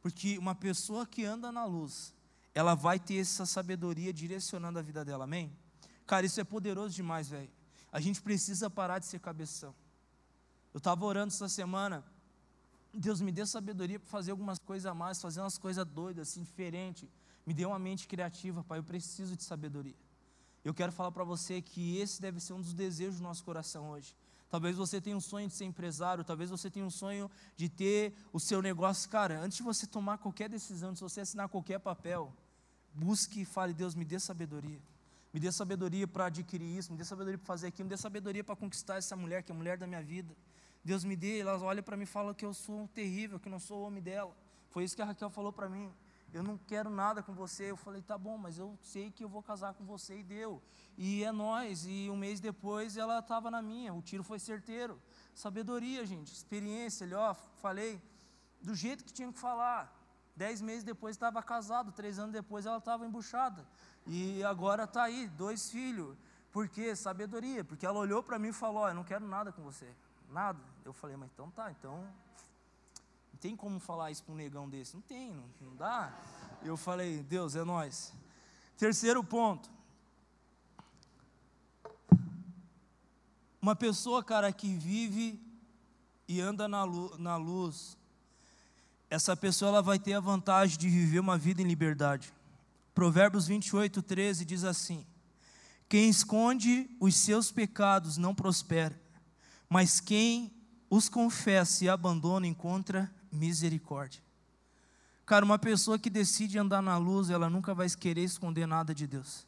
porque 0.00 0.38
uma 0.38 0.54
pessoa 0.54 1.06
que 1.06 1.24
anda 1.24 1.50
na 1.50 1.64
luz, 1.64 2.14
ela 2.54 2.74
vai 2.74 2.98
ter 2.98 3.16
essa 3.16 3.46
sabedoria 3.46 4.12
direcionando 4.12 4.78
a 4.78 4.82
vida 4.82 5.04
dela, 5.04 5.24
amém? 5.24 5.52
Cara, 6.06 6.24
isso 6.24 6.40
é 6.40 6.44
poderoso 6.44 6.94
demais, 6.94 7.28
velho. 7.28 7.50
A 7.92 8.00
gente 8.00 8.20
precisa 8.20 8.70
parar 8.70 8.98
de 8.98 9.06
ser 9.06 9.20
cabeção. 9.20 9.74
Eu 10.72 10.78
estava 10.78 11.04
orando 11.04 11.32
essa 11.32 11.48
semana 11.48 12.04
Deus 12.96 13.20
me 13.20 13.30
dê 13.30 13.44
sabedoria 13.44 14.00
para 14.00 14.08
fazer 14.08 14.30
algumas 14.30 14.58
coisas 14.58 14.86
a 14.86 14.94
mais, 14.94 15.20
fazer 15.20 15.40
umas 15.40 15.58
coisas 15.58 15.84
doidas, 15.84 16.28
assim, 16.28 16.42
diferente. 16.42 17.08
Me 17.44 17.52
dê 17.52 17.64
uma 17.64 17.78
mente 17.78 18.08
criativa, 18.08 18.64
Pai, 18.64 18.78
eu 18.78 18.84
preciso 18.84 19.36
de 19.36 19.44
sabedoria. 19.44 19.94
Eu 20.66 20.74
quero 20.74 20.90
falar 20.90 21.12
para 21.12 21.22
você 21.22 21.62
que 21.62 21.96
esse 21.98 22.20
deve 22.20 22.40
ser 22.40 22.52
um 22.52 22.60
dos 22.60 22.74
desejos 22.74 23.18
do 23.18 23.22
nosso 23.22 23.44
coração 23.44 23.90
hoje. 23.90 24.16
Talvez 24.50 24.76
você 24.76 25.00
tenha 25.00 25.16
um 25.16 25.20
sonho 25.20 25.46
de 25.46 25.54
ser 25.54 25.64
empresário, 25.64 26.24
talvez 26.24 26.50
você 26.50 26.68
tenha 26.68 26.84
um 26.84 26.90
sonho 26.90 27.30
de 27.56 27.68
ter 27.68 28.12
o 28.32 28.40
seu 28.40 28.60
negócio. 28.60 29.08
Cara, 29.08 29.38
antes 29.38 29.58
de 29.58 29.62
você 29.62 29.86
tomar 29.86 30.18
qualquer 30.18 30.48
decisão, 30.48 30.88
antes 30.90 30.98
de 30.98 31.08
você 31.08 31.20
assinar 31.20 31.48
qualquer 31.48 31.78
papel, 31.78 32.34
busque 32.92 33.42
e 33.42 33.44
fale: 33.44 33.72
Deus, 33.72 33.94
me 33.94 34.04
dê 34.04 34.18
sabedoria. 34.18 34.80
Me 35.32 35.38
dê 35.38 35.52
sabedoria 35.52 36.08
para 36.08 36.26
adquirir 36.26 36.76
isso, 36.76 36.90
me 36.90 36.98
dê 36.98 37.04
sabedoria 37.04 37.38
para 37.38 37.46
fazer 37.46 37.68
aquilo, 37.68 37.84
me 37.84 37.90
dê 37.90 37.96
sabedoria 37.96 38.42
para 38.42 38.56
conquistar 38.56 38.96
essa 38.96 39.14
mulher, 39.14 39.44
que 39.44 39.52
é 39.52 39.54
a 39.54 39.56
mulher 39.56 39.78
da 39.78 39.86
minha 39.86 40.02
vida. 40.02 40.34
Deus 40.84 41.04
me 41.04 41.14
dê, 41.14 41.38
ela 41.38 41.56
olha 41.62 41.80
para 41.80 41.96
mim 41.96 42.02
e 42.02 42.06
fala 42.06 42.34
que 42.34 42.44
eu 42.44 42.52
sou 42.52 42.88
terrível, 42.88 43.38
que 43.38 43.48
não 43.48 43.60
sou 43.60 43.82
o 43.82 43.86
homem 43.86 44.02
dela. 44.02 44.36
Foi 44.70 44.82
isso 44.82 44.96
que 44.96 45.02
a 45.02 45.04
Raquel 45.04 45.30
falou 45.30 45.52
para 45.52 45.68
mim. 45.68 45.92
Eu 46.36 46.42
não 46.42 46.58
quero 46.58 46.90
nada 46.90 47.22
com 47.22 47.32
você. 47.32 47.70
Eu 47.70 47.76
falei, 47.76 48.02
tá 48.02 48.18
bom, 48.18 48.36
mas 48.36 48.58
eu 48.58 48.78
sei 48.82 49.10
que 49.10 49.24
eu 49.24 49.28
vou 49.28 49.42
casar 49.42 49.72
com 49.72 49.84
você 49.84 50.18
e 50.18 50.22
deu. 50.22 50.62
E 50.98 51.24
é 51.24 51.32
nós. 51.32 51.86
E 51.86 52.10
um 52.10 52.16
mês 52.16 52.40
depois 52.40 52.98
ela 52.98 53.18
estava 53.20 53.50
na 53.50 53.62
minha. 53.62 53.94
O 53.94 54.02
tiro 54.02 54.22
foi 54.22 54.38
certeiro. 54.38 55.00
Sabedoria, 55.34 56.04
gente, 56.04 56.30
experiência. 56.32 57.04
Ele, 57.04 57.14
ó, 57.14 57.32
falei 57.32 58.02
do 58.60 58.74
jeito 58.74 59.02
que 59.02 59.14
tinha 59.14 59.32
que 59.32 59.38
falar. 59.38 59.90
Dez 60.36 60.60
meses 60.60 60.84
depois 60.84 61.16
estava 61.16 61.42
casado, 61.42 61.90
três 61.90 62.18
anos 62.18 62.32
depois 62.32 62.66
ela 62.66 62.76
estava 62.76 63.06
embuchada. 63.06 63.66
E 64.06 64.44
agora 64.44 64.84
está 64.84 65.04
aí, 65.04 65.28
dois 65.28 65.70
filhos. 65.70 66.14
Por 66.52 66.68
quê? 66.68 66.94
Sabedoria. 66.94 67.64
Porque 67.64 67.86
ela 67.86 67.98
olhou 67.98 68.22
para 68.22 68.38
mim 68.38 68.48
e 68.48 68.52
falou: 68.52 68.86
eu 68.86 68.94
não 68.94 69.04
quero 69.04 69.26
nada 69.26 69.50
com 69.52 69.62
você. 69.62 69.90
Nada. 70.28 70.60
Eu 70.84 70.92
falei, 70.92 71.16
mas 71.16 71.30
então 71.32 71.50
tá, 71.50 71.70
então. 71.70 72.06
Não 73.36 73.40
tem 73.40 73.54
como 73.54 73.78
falar 73.78 74.10
isso 74.10 74.22
para 74.22 74.32
um 74.32 74.36
negão 74.38 74.66
desse? 74.66 74.94
Não 74.94 75.02
tem, 75.02 75.30
não, 75.30 75.44
não 75.60 75.76
dá. 75.76 76.10
Eu 76.64 76.74
falei, 76.74 77.22
Deus, 77.22 77.54
é 77.54 77.62
nós. 77.64 78.10
Terceiro 78.78 79.22
ponto. 79.22 79.68
Uma 83.60 83.76
pessoa, 83.76 84.24
cara, 84.24 84.50
que 84.50 84.74
vive 84.74 85.38
e 86.26 86.40
anda 86.40 86.66
na 86.66 86.82
luz, 86.82 87.18
na 87.18 87.36
luz, 87.36 87.98
essa 89.10 89.36
pessoa 89.36 89.68
ela 89.68 89.82
vai 89.82 89.98
ter 89.98 90.14
a 90.14 90.20
vantagem 90.20 90.78
de 90.78 90.88
viver 90.88 91.20
uma 91.20 91.36
vida 91.36 91.60
em 91.60 91.66
liberdade. 91.66 92.32
Provérbios 92.94 93.46
28, 93.46 94.00
13 94.00 94.46
diz 94.46 94.64
assim: 94.64 95.06
Quem 95.90 96.08
esconde 96.08 96.88
os 96.98 97.14
seus 97.16 97.52
pecados 97.52 98.16
não 98.16 98.34
prospera, 98.34 98.98
mas 99.68 100.00
quem 100.00 100.50
os 100.88 101.06
confessa 101.10 101.84
e 101.84 101.88
abandona 101.90 102.46
encontra 102.46 103.14
misericórdia. 103.36 104.22
Cara, 105.26 105.44
uma 105.44 105.58
pessoa 105.58 105.98
que 105.98 106.08
decide 106.08 106.58
andar 106.58 106.80
na 106.80 106.96
luz, 106.96 107.30
ela 107.30 107.50
nunca 107.50 107.74
vai 107.74 107.88
querer 107.90 108.22
esconder 108.22 108.66
nada 108.66 108.94
de 108.94 109.06
Deus. 109.06 109.46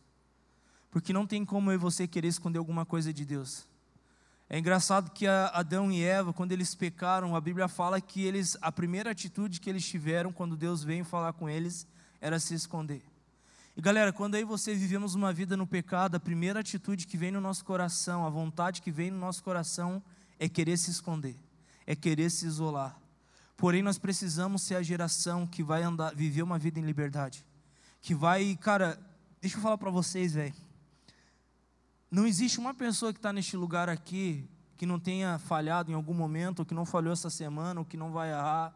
Porque 0.90 1.12
não 1.12 1.26
tem 1.26 1.44
como 1.44 1.70
eu 1.70 1.74
e 1.74 1.78
você 1.78 2.06
querer 2.06 2.28
esconder 2.28 2.58
alguma 2.58 2.84
coisa 2.84 3.12
de 3.12 3.24
Deus. 3.24 3.66
É 4.50 4.58
engraçado 4.58 5.10
que 5.10 5.26
Adão 5.26 5.92
e 5.92 6.02
Eva, 6.02 6.32
quando 6.32 6.52
eles 6.52 6.74
pecaram, 6.74 7.36
a 7.36 7.40
Bíblia 7.40 7.68
fala 7.68 8.00
que 8.00 8.24
eles, 8.24 8.56
a 8.62 8.72
primeira 8.72 9.10
atitude 9.10 9.60
que 9.60 9.68
eles 9.68 9.86
tiveram 9.86 10.32
quando 10.32 10.56
Deus 10.56 10.82
veio 10.82 11.04
falar 11.04 11.34
com 11.34 11.48
eles 11.48 11.86
era 12.20 12.40
se 12.40 12.54
esconder. 12.54 13.02
E 13.76 13.80
galera, 13.80 14.12
quando 14.12 14.34
aí 14.34 14.42
você 14.42 14.74
vivemos 14.74 15.14
uma 15.14 15.32
vida 15.32 15.56
no 15.56 15.66
pecado, 15.66 16.16
a 16.16 16.20
primeira 16.20 16.60
atitude 16.60 17.06
que 17.06 17.16
vem 17.16 17.30
no 17.30 17.40
nosso 17.40 17.64
coração, 17.64 18.26
a 18.26 18.30
vontade 18.30 18.82
que 18.82 18.90
vem 18.90 19.10
no 19.10 19.18
nosso 19.18 19.44
coração 19.44 20.02
é 20.38 20.48
querer 20.48 20.76
se 20.76 20.90
esconder, 20.90 21.36
é 21.86 21.94
querer 21.94 22.30
se 22.30 22.46
isolar. 22.46 22.98
Porém, 23.58 23.82
nós 23.82 23.98
precisamos 23.98 24.62
ser 24.62 24.76
a 24.76 24.82
geração 24.84 25.44
que 25.44 25.64
vai 25.64 25.82
andar, 25.82 26.14
viver 26.14 26.42
uma 26.42 26.60
vida 26.60 26.78
em 26.78 26.84
liberdade. 26.84 27.44
Que 28.00 28.14
vai, 28.14 28.56
cara, 28.56 28.96
deixa 29.40 29.56
eu 29.56 29.60
falar 29.60 29.76
para 29.76 29.90
vocês, 29.90 30.32
velho. 30.34 30.54
Não 32.08 32.24
existe 32.24 32.60
uma 32.60 32.72
pessoa 32.72 33.12
que 33.12 33.18
está 33.18 33.32
neste 33.32 33.56
lugar 33.56 33.88
aqui 33.88 34.48
que 34.76 34.86
não 34.86 35.00
tenha 35.00 35.40
falhado 35.40 35.90
em 35.90 35.94
algum 35.94 36.14
momento, 36.14 36.60
ou 36.60 36.64
que 36.64 36.72
não 36.72 36.86
falhou 36.86 37.12
essa 37.12 37.28
semana, 37.28 37.80
ou 37.80 37.84
que 37.84 37.96
não 37.96 38.12
vai 38.12 38.30
errar. 38.30 38.72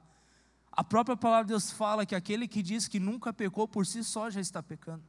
A 0.73 0.83
própria 0.83 1.17
palavra 1.17 1.45
de 1.45 1.51
Deus 1.51 1.71
fala 1.71 2.05
que 2.05 2.17
aquele 2.17 2.49
que 2.49 2.61
diz 2.61 2.89
que 2.89 2.99
nunca 2.99 3.33
pecou 3.33 3.69
por 3.69 3.87
si 3.87 4.03
só 4.03 4.29
já 4.31 4.41
está 4.41 4.61
pecando. 4.61 5.05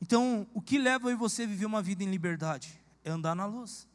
Então, 0.00 0.46
o 0.54 0.62
que 0.62 0.78
leva 0.78 1.10
e 1.10 1.16
você 1.16 1.42
a 1.42 1.46
viver 1.48 1.66
uma 1.66 1.82
vida 1.82 2.04
em 2.04 2.08
liberdade? 2.08 2.80
É 3.04 3.10
andar 3.10 3.34
na 3.34 3.44
luz. 3.44 3.88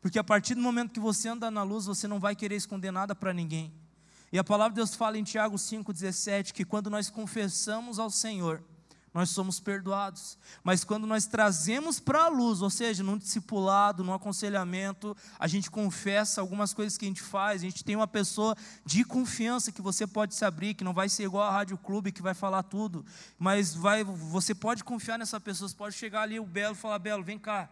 Porque 0.00 0.16
a 0.16 0.22
partir 0.22 0.54
do 0.54 0.60
momento 0.60 0.92
que 0.92 1.00
você 1.00 1.28
anda 1.28 1.50
na 1.50 1.64
luz, 1.64 1.86
você 1.86 2.06
não 2.06 2.20
vai 2.20 2.36
querer 2.36 2.54
esconder 2.54 2.92
nada 2.92 3.16
para 3.16 3.32
ninguém. 3.32 3.74
E 4.34 4.38
a 4.38 4.42
palavra 4.42 4.70
de 4.70 4.80
Deus 4.80 4.96
fala 4.96 5.16
em 5.16 5.22
Tiago 5.22 5.54
5,17 5.54 6.52
que 6.52 6.64
quando 6.64 6.90
nós 6.90 7.08
confessamos 7.08 8.00
ao 8.00 8.10
Senhor, 8.10 8.60
nós 9.14 9.30
somos 9.30 9.60
perdoados. 9.60 10.36
Mas 10.64 10.82
quando 10.82 11.06
nós 11.06 11.24
trazemos 11.24 12.00
para 12.00 12.24
a 12.24 12.28
luz, 12.28 12.60
ou 12.60 12.68
seja, 12.68 13.04
num 13.04 13.16
discipulado, 13.16 14.02
num 14.02 14.12
aconselhamento, 14.12 15.16
a 15.38 15.46
gente 15.46 15.70
confessa 15.70 16.40
algumas 16.40 16.74
coisas 16.74 16.98
que 16.98 17.04
a 17.04 17.08
gente 17.08 17.22
faz, 17.22 17.62
a 17.62 17.64
gente 17.64 17.84
tem 17.84 17.94
uma 17.94 18.08
pessoa 18.08 18.56
de 18.84 19.04
confiança 19.04 19.70
que 19.70 19.80
você 19.80 20.04
pode 20.04 20.34
se 20.34 20.44
abrir, 20.44 20.74
que 20.74 20.82
não 20.82 20.92
vai 20.92 21.08
ser 21.08 21.22
igual 21.22 21.46
a 21.46 21.52
Rádio 21.52 21.78
Clube 21.78 22.10
que 22.10 22.20
vai 22.20 22.34
falar 22.34 22.64
tudo, 22.64 23.06
mas 23.38 23.72
vai, 23.72 24.02
você 24.02 24.52
pode 24.52 24.82
confiar 24.82 25.16
nessa 25.16 25.38
pessoa, 25.38 25.68
você 25.68 25.76
pode 25.76 25.94
chegar 25.94 26.22
ali 26.22 26.40
o 26.40 26.44
Belo 26.44 26.74
e 26.74 26.76
falar, 26.76 26.98
Belo, 26.98 27.22
vem 27.22 27.38
cá, 27.38 27.68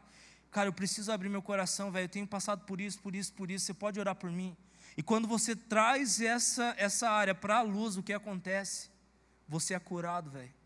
cara, 0.52 0.68
eu 0.68 0.72
preciso 0.72 1.10
abrir 1.10 1.28
meu 1.28 1.42
coração, 1.42 1.90
velho, 1.90 2.04
eu 2.04 2.08
tenho 2.08 2.26
passado 2.28 2.64
por 2.64 2.80
isso, 2.80 3.00
por 3.00 3.16
isso, 3.16 3.32
por 3.32 3.50
isso, 3.50 3.66
você 3.66 3.74
pode 3.74 3.98
orar 3.98 4.14
por 4.14 4.30
mim. 4.30 4.56
E 4.96 5.02
quando 5.02 5.26
você 5.26 5.56
traz 5.56 6.20
essa, 6.20 6.74
essa 6.76 7.10
área 7.10 7.34
para 7.34 7.58
a 7.58 7.62
luz, 7.62 7.96
o 7.96 8.02
que 8.02 8.12
acontece? 8.12 8.90
Você 9.48 9.74
é 9.74 9.78
curado, 9.78 10.30
velho 10.30 10.62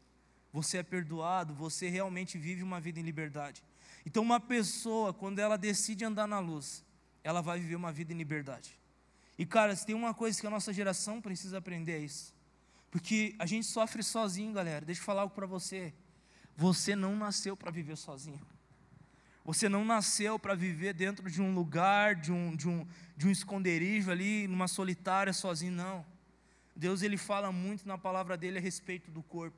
você 0.57 0.79
é 0.79 0.83
perdoado, 0.83 1.53
você 1.53 1.91
realmente 1.91 2.39
vive 2.39 2.63
uma 2.63 2.81
vida 2.81 2.99
em 2.99 3.03
liberdade. 3.03 3.63
Então, 4.07 4.23
uma 4.23 4.41
pessoa, 4.41 5.13
quando 5.13 5.39
ela 5.39 5.59
decide 5.59 6.03
andar 6.03 6.27
na 6.27 6.39
luz, 6.39 6.83
ela 7.23 7.43
vai 7.43 7.61
viver 7.61 7.77
uma 7.77 7.93
vida 7.93 8.15
em 8.15 8.17
liberdade. 8.17 8.79
E, 9.39 9.45
cara, 9.45 9.77
se 9.77 9.85
tem 9.85 9.95
uma 9.95 10.15
coisa 10.15 10.41
que 10.41 10.47
a 10.47 10.51
nossa 10.51 10.73
geração 10.73 11.21
precisa 11.21 11.59
aprender 11.59 11.93
é 11.93 11.99
isso. 11.99 12.35
Porque 12.91 13.35
a 13.39 13.45
gente 13.45 13.67
sofre 13.67 14.03
sozinho, 14.03 14.51
galera. 14.55 14.87
Deixa 14.87 15.03
eu 15.03 15.05
falar 15.05 15.23
algo 15.23 15.35
para 15.35 15.47
você. 15.47 15.93
Você 16.57 16.97
não 16.97 17.15
nasceu 17.15 17.55
para 17.55 17.71
viver 17.71 17.97
sozinho. 17.97 18.41
Você 19.47 19.69
não 19.69 19.85
nasceu 19.85 20.41
para 20.41 20.57
viver 20.57 20.93
dentro 20.93 21.31
de 21.31 21.41
um 21.41 21.55
lugar, 21.55 22.17
de 22.17 22.33
um, 22.33 22.57
de, 22.57 22.69
um, 22.69 22.85
de 23.17 23.29
um 23.29 23.31
esconderijo 23.31 24.11
ali, 24.11 24.49
numa 24.49 24.67
solitária, 24.67 25.33
sozinho, 25.33 25.71
não. 25.71 26.05
Deus 26.75 27.01
ele 27.01 27.17
fala 27.17 27.53
muito 27.53 27.87
na 27.87 27.97
palavra 27.97 28.37
dele 28.37 28.59
a 28.59 28.61
respeito 28.61 29.09
do 29.09 29.23
corpo. 29.23 29.57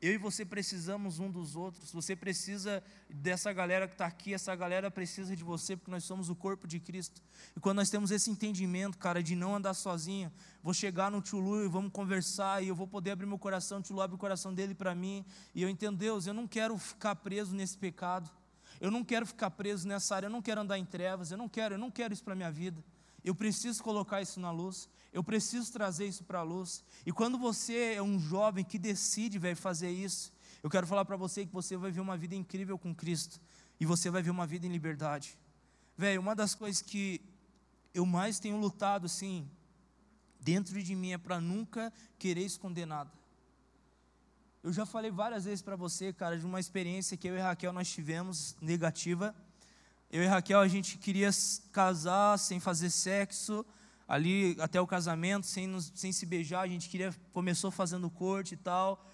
Eu 0.00 0.12
e 0.12 0.18
você 0.18 0.44
precisamos 0.44 1.18
um 1.18 1.28
dos 1.28 1.56
outros. 1.56 1.90
Você 1.90 2.14
precisa 2.14 2.80
dessa 3.10 3.52
galera 3.52 3.88
que 3.88 3.94
está 3.94 4.06
aqui, 4.06 4.32
essa 4.32 4.54
galera 4.54 4.88
precisa 4.88 5.34
de 5.34 5.42
você, 5.42 5.76
porque 5.76 5.90
nós 5.90 6.04
somos 6.04 6.30
o 6.30 6.36
corpo 6.36 6.68
de 6.68 6.78
Cristo. 6.78 7.20
E 7.56 7.60
quando 7.60 7.78
nós 7.78 7.90
temos 7.90 8.12
esse 8.12 8.30
entendimento, 8.30 8.96
cara, 8.98 9.20
de 9.20 9.34
não 9.34 9.56
andar 9.56 9.74
sozinho, 9.74 10.30
vou 10.62 10.72
chegar 10.72 11.10
no 11.10 11.20
Tchulu 11.20 11.64
e 11.64 11.68
vamos 11.68 11.90
conversar, 11.90 12.62
e 12.62 12.68
eu 12.68 12.74
vou 12.76 12.86
poder 12.86 13.10
abrir 13.10 13.26
meu 13.26 13.38
coração, 13.38 13.80
o 13.80 13.82
Tchulu 13.82 14.00
abre 14.00 14.14
o 14.14 14.18
coração 14.18 14.54
dele 14.54 14.76
para 14.76 14.94
mim, 14.94 15.24
e 15.52 15.60
eu 15.60 15.68
entendo, 15.68 15.96
Deus, 15.96 16.28
eu 16.28 16.34
não 16.34 16.46
quero 16.46 16.78
ficar 16.78 17.16
preso 17.16 17.52
nesse 17.52 17.76
pecado, 17.76 18.30
eu 18.80 18.90
não 18.90 19.04
quero 19.04 19.26
ficar 19.26 19.50
preso 19.50 19.86
nessa 19.86 20.16
área, 20.16 20.26
eu 20.26 20.30
não 20.30 20.42
quero 20.42 20.60
andar 20.60 20.78
em 20.78 20.84
trevas, 20.84 21.30
eu 21.30 21.38
não 21.38 21.48
quero, 21.48 21.74
eu 21.74 21.78
não 21.78 21.90
quero 21.90 22.12
isso 22.12 22.22
para 22.24 22.32
a 22.32 22.36
minha 22.36 22.50
vida. 22.50 22.82
Eu 23.24 23.34
preciso 23.34 23.82
colocar 23.82 24.20
isso 24.20 24.38
na 24.38 24.50
luz. 24.50 24.88
Eu 25.12 25.22
preciso 25.22 25.72
trazer 25.72 26.06
isso 26.06 26.24
para 26.24 26.40
a 26.40 26.42
luz. 26.42 26.84
E 27.06 27.12
quando 27.12 27.38
você 27.38 27.94
é 27.94 28.02
um 28.02 28.18
jovem 28.18 28.64
que 28.64 28.78
decide, 28.78 29.38
velho, 29.38 29.56
fazer 29.56 29.90
isso, 29.90 30.32
eu 30.62 30.68
quero 30.68 30.86
falar 30.86 31.04
para 31.04 31.16
você 31.16 31.46
que 31.46 31.52
você 31.52 31.76
vai 31.76 31.90
ver 31.90 32.00
uma 32.00 32.16
vida 32.16 32.34
incrível 32.34 32.76
com 32.76 32.94
Cristo. 32.94 33.40
E 33.78 33.86
você 33.86 34.10
vai 34.10 34.22
ver 34.22 34.30
uma 34.30 34.46
vida 34.46 34.66
em 34.66 34.70
liberdade. 34.70 35.38
Velho, 35.96 36.20
uma 36.20 36.34
das 36.34 36.54
coisas 36.54 36.82
que 36.82 37.20
eu 37.94 38.04
mais 38.04 38.38
tenho 38.40 38.56
lutado, 38.56 39.06
assim, 39.06 39.48
dentro 40.40 40.82
de 40.82 40.94
mim 40.94 41.12
é 41.12 41.18
para 41.18 41.40
nunca 41.40 41.92
querer 42.18 42.42
esconder 42.42 42.84
nada. 42.84 43.10
Eu 44.64 44.72
já 44.72 44.84
falei 44.84 45.12
várias 45.12 45.44
vezes 45.44 45.62
para 45.62 45.76
você, 45.76 46.12
cara, 46.12 46.36
de 46.36 46.44
uma 46.44 46.58
experiência 46.58 47.16
que 47.16 47.28
eu 47.28 47.36
e 47.36 47.40
Raquel 47.40 47.72
nós 47.72 47.88
tivemos 47.88 48.56
negativa 48.60 49.32
eu 50.14 50.22
e 50.22 50.26
Raquel, 50.26 50.60
a 50.60 50.68
gente 50.68 50.96
queria 50.96 51.28
casar 51.72 52.38
sem 52.38 52.60
fazer 52.60 52.88
sexo, 52.88 53.66
ali 54.06 54.56
até 54.60 54.80
o 54.80 54.86
casamento, 54.86 55.44
sem, 55.44 55.66
nos, 55.66 55.90
sem 55.92 56.12
se 56.12 56.24
beijar, 56.24 56.60
a 56.60 56.68
gente 56.68 56.88
queria, 56.88 57.12
começou 57.32 57.68
fazendo 57.68 58.08
corte 58.08 58.54
e 58.54 58.56
tal. 58.56 59.04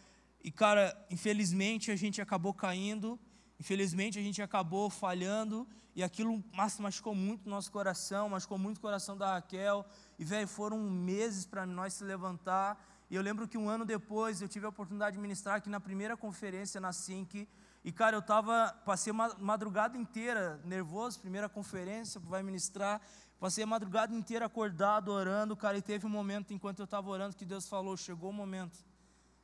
E, 0.45 0.51
cara, 0.51 0.95
infelizmente 1.11 1.91
a 1.91 1.97
gente 1.97 2.21
acabou 2.21 2.53
caindo, 2.53 3.19
infelizmente 3.59 4.19
a 4.19 4.23
gente 4.23 4.43
acabou 4.43 4.91
falhando, 4.91 5.67
e 5.97 6.03
aquilo 6.03 6.45
machucou 6.79 7.15
muito 7.15 7.47
o 7.47 7.49
nosso 7.49 7.73
coração, 7.73 8.29
machucou 8.29 8.59
muito 8.59 8.77
o 8.77 8.81
coração 8.83 9.17
da 9.17 9.33
Raquel. 9.33 9.87
E, 10.19 10.25
velho, 10.25 10.47
foram 10.47 10.79
meses 10.81 11.47
para 11.47 11.65
nós 11.65 11.95
se 11.95 12.05
levantar. 12.05 12.79
E 13.11 13.17
eu 13.17 13.23
lembro 13.23 13.49
que 13.49 13.59
um 13.59 13.69
ano 13.69 13.85
depois 13.85 14.41
eu 14.41 14.49
tive 14.49 14.67
a 14.67 14.69
oportunidade 14.69 15.17
de 15.17 15.21
ministrar 15.21 15.57
aqui 15.57 15.69
na 15.69 15.81
primeira 15.81 16.17
conferência 16.17 16.81
na 16.81 16.93
SINC, 16.93 17.49
e, 17.83 17.91
cara, 17.91 18.15
eu 18.15 18.23
tava, 18.23 18.73
passei 18.85 19.11
uma 19.11 19.35
madrugada 19.39 19.97
inteira 19.97 20.61
nervoso, 20.65 21.19
primeira 21.19 21.49
conferência, 21.49 22.21
vai 22.21 22.43
ministrar. 22.43 23.01
Passei 23.39 23.65
a 23.65 23.67
madrugada 23.67 24.15
inteira 24.15 24.45
acordado, 24.45 25.11
orando, 25.11 25.57
cara, 25.57 25.79
e 25.79 25.83
teve 25.83 26.05
um 26.07 26.11
momento 26.11 26.53
enquanto 26.53 26.81
eu 26.81 26.85
estava 26.85 27.09
orando 27.09 27.35
que 27.35 27.45
Deus 27.45 27.67
falou: 27.67 27.97
chegou 27.97 28.29
o 28.29 28.35
momento 28.35 28.85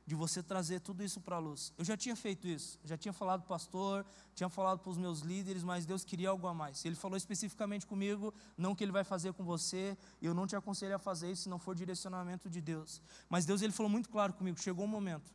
de 0.07 0.15
você 0.15 0.41
trazer 0.41 0.79
tudo 0.79 1.03
isso 1.03 1.19
para 1.19 1.35
a 1.35 1.39
luz. 1.39 1.73
Eu 1.77 1.83
já 1.83 1.97
tinha 1.97 2.15
feito 2.15 2.47
isso, 2.47 2.79
já 2.81 2.97
tinha 2.97 3.11
falado 3.11 3.41
para 3.41 3.47
o 3.47 3.49
pastor, 3.49 4.05
tinha 4.33 4.47
falado 4.47 4.79
para 4.79 4.89
os 4.89 4.97
meus 4.97 5.19
líderes, 5.19 5.63
mas 5.63 5.85
Deus 5.85 6.05
queria 6.05 6.29
algo 6.29 6.47
a 6.47 6.53
mais. 6.53 6.85
Ele 6.85 6.95
falou 6.95 7.17
especificamente 7.17 7.85
comigo, 7.85 8.33
não 8.57 8.73
que 8.73 8.85
Ele 8.85 8.91
vai 8.93 9.03
fazer 9.03 9.33
com 9.33 9.43
você, 9.43 9.97
eu 10.21 10.33
não 10.33 10.47
te 10.47 10.55
aconselho 10.55 10.95
a 10.95 10.99
fazer 10.99 11.29
isso 11.33 11.43
se 11.43 11.49
não 11.49 11.59
for 11.59 11.75
direcionamento 11.75 12.49
de 12.49 12.61
Deus. 12.61 13.01
Mas 13.29 13.45
Deus 13.45 13.61
ele 13.61 13.73
falou 13.73 13.89
muito 13.89 14.07
claro 14.07 14.31
comigo, 14.31 14.57
chegou 14.57 14.85
o 14.85 14.87
momento 14.87 15.29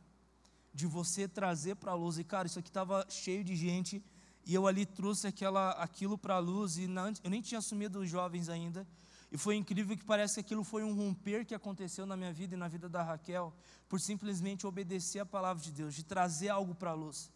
de 0.73 0.87
você 0.87 1.27
trazer 1.27 1.75
para 1.75 1.91
a 1.91 1.95
luz. 1.95 2.17
E 2.17 2.23
cara, 2.23 2.47
isso 2.47 2.57
aqui 2.57 2.69
estava 2.69 3.05
cheio 3.07 3.43
de 3.43 3.55
gente, 3.55 4.03
e 4.43 4.55
eu 4.55 4.65
ali 4.65 4.87
trouxe 4.87 5.27
aquela, 5.27 5.69
aquilo 5.73 6.17
para 6.17 6.33
a 6.33 6.39
luz, 6.39 6.79
e 6.79 6.87
não, 6.87 7.13
eu 7.23 7.29
nem 7.29 7.43
tinha 7.43 7.59
assumido 7.59 7.99
os 7.99 8.09
jovens 8.09 8.49
ainda. 8.49 8.87
E 9.33 9.37
foi 9.37 9.55
incrível 9.55 9.97
que 9.97 10.05
parece 10.05 10.35
que 10.35 10.41
aquilo 10.41 10.63
foi 10.63 10.83
um 10.83 10.93
romper 10.93 11.43
que 11.43 11.55
aconteceu 11.55 12.05
na 12.05 12.15
minha 12.15 12.31
vida 12.31 12.53
e 12.53 12.57
na 12.57 12.67
vida 12.67 12.87
da 12.87 13.01
Raquel, 13.01 13.51
por 13.89 13.99
simplesmente 13.99 14.67
obedecer 14.67 15.21
a 15.21 15.25
palavra 15.25 15.63
de 15.63 15.71
Deus, 15.71 15.95
de 15.95 16.03
trazer 16.03 16.49
algo 16.49 16.75
para 16.75 16.91
a 16.91 16.93
luz. 16.93 17.31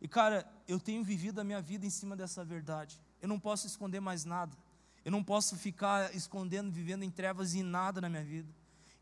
E 0.00 0.08
cara, 0.08 0.50
eu 0.66 0.80
tenho 0.80 1.04
vivido 1.04 1.42
a 1.42 1.44
minha 1.44 1.60
vida 1.60 1.84
em 1.84 1.90
cima 1.90 2.16
dessa 2.16 2.42
verdade. 2.42 2.98
Eu 3.20 3.28
não 3.28 3.38
posso 3.38 3.66
esconder 3.66 4.00
mais 4.00 4.24
nada. 4.24 4.56
Eu 5.04 5.12
não 5.12 5.22
posso 5.22 5.54
ficar 5.58 6.14
escondendo, 6.16 6.72
vivendo 6.72 7.02
em 7.02 7.10
trevas 7.10 7.52
e 7.52 7.62
nada 7.62 8.00
na 8.00 8.08
minha 8.08 8.24
vida. 8.24 8.48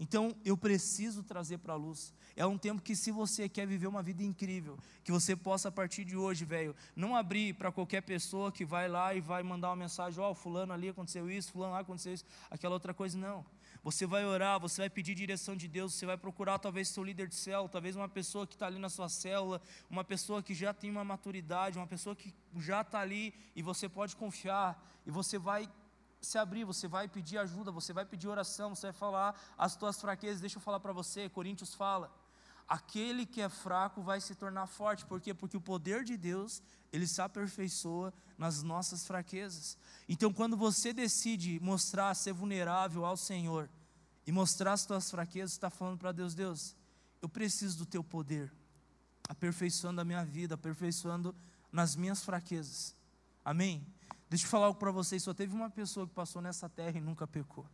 Então 0.01 0.35
eu 0.43 0.57
preciso 0.57 1.23
trazer 1.23 1.59
para 1.59 1.75
a 1.75 1.77
luz. 1.77 2.15
É 2.35 2.47
um 2.47 2.57
tempo 2.57 2.81
que, 2.81 2.97
se 2.97 3.11
você 3.11 3.51
quer 3.51 3.67
viver 3.67 3.87
uma 3.87 4.03
vida 4.03 4.23
incrível, 4.23 4.79
que 5.05 5.13
você 5.13 5.37
possa, 5.37 5.69
a 5.69 5.73
partir 5.73 6.07
de 6.07 6.17
hoje, 6.17 6.43
velho, 6.43 6.75
não 6.97 7.15
abrir 7.15 7.53
para 7.53 7.71
qualquer 7.71 8.01
pessoa 8.01 8.51
que 8.51 8.65
vai 8.65 8.89
lá 8.89 9.15
e 9.15 9.21
vai 9.21 9.43
mandar 9.43 9.69
uma 9.69 9.77
mensagem: 9.77 10.19
Ó, 10.19 10.31
oh, 10.31 10.35
Fulano 10.35 10.73
ali 10.73 10.89
aconteceu 10.89 11.31
isso, 11.31 11.53
Fulano 11.53 11.75
lá 11.75 11.81
aconteceu 11.81 12.15
isso, 12.15 12.25
aquela 12.51 12.73
outra 12.73 12.95
coisa. 12.95 13.19
Não. 13.19 13.45
Você 13.83 14.07
vai 14.07 14.25
orar, 14.25 14.59
você 14.59 14.83
vai 14.83 14.91
pedir 14.91 15.15
direção 15.15 15.55
de 15.55 15.69
Deus, 15.69 15.95
você 15.95 16.07
vai 16.07 16.17
procurar 16.17 16.59
talvez 16.59 16.89
seu 16.89 17.05
líder 17.05 17.29
de 17.29 17.35
célula, 17.35 17.69
talvez 17.69 17.95
uma 17.95 18.09
pessoa 18.09 18.47
que 18.47 18.55
está 18.55 18.67
ali 18.67 18.79
na 18.79 18.89
sua 18.89 19.09
célula, 19.09 19.61
uma 19.89 20.05
pessoa 20.05 20.43
que 20.43 20.55
já 20.55 20.73
tem 20.73 20.91
uma 20.91 21.05
maturidade, 21.05 21.79
uma 21.79 21.87
pessoa 21.87 22.17
que 22.17 22.35
já 22.59 22.81
está 22.81 23.01
ali 23.01 23.35
e 23.55 23.63
você 23.63 23.89
pode 23.89 24.17
confiar, 24.17 24.83
e 25.07 25.11
você 25.11 25.39
vai 25.39 25.69
se 26.21 26.39
abrir, 26.39 26.65
você 26.65 26.87
vai 26.87 27.09
pedir 27.09 27.39
ajuda, 27.39 27.71
você 27.71 27.93
vai 27.93 28.05
pedir 28.05 28.29
oração, 28.29 28.75
você 28.75 28.89
vai 28.89 28.93
falar 28.93 29.41
as 29.57 29.75
tuas 29.77 30.01
fraquezas. 30.01 30.41
Deixa 30.41 30.59
eu 30.59 30.63
falar 30.63 30.81
para 30.81 30.93
você, 30.93 31.29
Coríntios 31.29 31.75
fala. 31.75 32.15
Aquele 32.69 33.27
que 33.27 33.41
é 33.41 33.49
fraco 33.49 34.01
vai 34.03 34.21
se 34.21 34.35
tornar 34.35 34.67
forte, 34.67 35.05
por 35.05 35.21
quê? 35.21 35.35
Porque 35.35 35.57
o 35.57 35.61
poder 35.61 36.05
de 36.05 36.17
Deus, 36.17 36.63
ele 36.93 37.07
se 37.07 37.21
aperfeiçoa 37.21 38.15
nas 38.39 38.63
nossas 38.63 39.05
fraquezas. 39.05 39.77
Então, 40.09 40.33
quando 40.33 40.57
você 40.57 40.93
decide 40.93 41.59
mostrar, 41.61 42.15
ser 42.15 42.33
vulnerável 42.33 43.05
ao 43.05 43.17
Senhor 43.17 43.69
e 44.25 44.31
mostrar 44.31 44.75
as 44.75 44.87
tuas 44.87 45.11
fraquezas, 45.11 45.53
está 45.53 45.69
falando 45.69 45.99
para 45.99 46.13
Deus: 46.13 46.33
Deus, 46.35 46.77
eu 47.21 47.29
preciso 47.29 47.79
do 47.79 47.87
teu 47.87 48.05
poder, 48.05 48.53
aperfeiçoando 49.29 50.01
a 50.01 50.05
minha 50.05 50.25
vida, 50.25 50.55
aperfeiçoando 50.55 51.35
nas 51.73 51.97
minhas 51.97 52.23
fraquezas. 52.23 52.95
Amém? 53.45 53.85
Deixa 54.31 54.47
eu 54.47 54.49
falar 54.49 54.67
algo 54.67 54.79
para 54.79 54.93
vocês: 54.93 55.23
só 55.23 55.35
teve 55.35 55.53
uma 55.55 55.69
pessoa 55.69 56.07
que 56.07 56.15
passou 56.15 56.41
nessa 56.41 56.69
terra 56.69 56.97
e 56.97 57.01
nunca 57.01 57.27
pecou. 57.27 57.67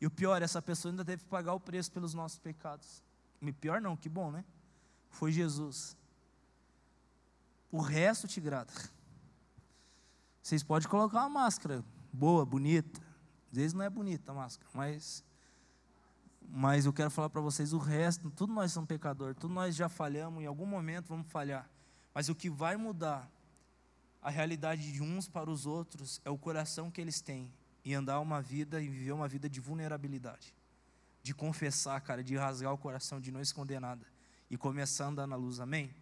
E 0.00 0.06
o 0.06 0.10
pior, 0.10 0.42
essa 0.42 0.60
pessoa 0.60 0.90
ainda 0.90 1.04
deve 1.04 1.24
pagar 1.26 1.52
o 1.52 1.60
preço 1.60 1.92
pelos 1.92 2.14
nossos 2.14 2.38
pecados. 2.38 3.02
Pior 3.60 3.80
não, 3.80 3.96
que 3.96 4.08
bom, 4.08 4.30
né? 4.30 4.44
Foi 5.10 5.30
Jesus. 5.30 5.96
O 7.70 7.80
resto 7.80 8.26
te 8.26 8.40
grata. 8.40 8.72
Vocês 10.42 10.62
podem 10.62 10.88
colocar 10.88 11.20
uma 11.20 11.28
máscara 11.28 11.84
boa, 12.12 12.44
bonita. 12.44 13.00
Às 13.50 13.56
vezes 13.56 13.72
não 13.74 13.84
é 13.84 13.90
bonita 13.90 14.32
a 14.32 14.34
máscara, 14.34 14.70
mas 14.74 15.22
mas 16.48 16.86
eu 16.86 16.92
quero 16.92 17.10
falar 17.10 17.28
para 17.28 17.40
vocês 17.40 17.72
o 17.72 17.78
resto, 17.78 18.30
tudo 18.30 18.52
nós 18.52 18.72
somos 18.72 18.86
pecadores, 18.86 19.36
tudo 19.38 19.52
nós 19.52 19.74
já 19.74 19.88
falhamos, 19.88 20.42
em 20.42 20.46
algum 20.46 20.64
momento 20.64 21.08
vamos 21.08 21.26
falhar. 21.26 21.68
Mas 22.14 22.28
o 22.28 22.34
que 22.34 22.48
vai 22.48 22.76
mudar 22.76 23.28
a 24.26 24.30
realidade 24.30 24.90
de 24.90 25.00
uns 25.00 25.28
para 25.28 25.48
os 25.48 25.66
outros 25.66 26.20
é 26.24 26.30
o 26.30 26.36
coração 26.36 26.90
que 26.90 27.00
eles 27.00 27.20
têm 27.20 27.48
e 27.84 27.94
andar 27.94 28.18
uma 28.18 28.42
vida 28.42 28.82
e 28.82 28.88
viver 28.88 29.12
uma 29.12 29.28
vida 29.28 29.48
de 29.48 29.60
vulnerabilidade, 29.60 30.52
de 31.22 31.32
confessar, 31.32 32.00
cara, 32.00 32.24
de 32.24 32.36
rasgar 32.36 32.72
o 32.72 32.76
coração, 32.76 33.20
de 33.20 33.30
não 33.30 33.40
esconder 33.40 33.80
nada 33.80 34.04
e 34.50 34.56
começar 34.56 35.04
a 35.04 35.08
andar 35.10 35.28
na 35.28 35.36
luz. 35.36 35.60
Amém? 35.60 35.94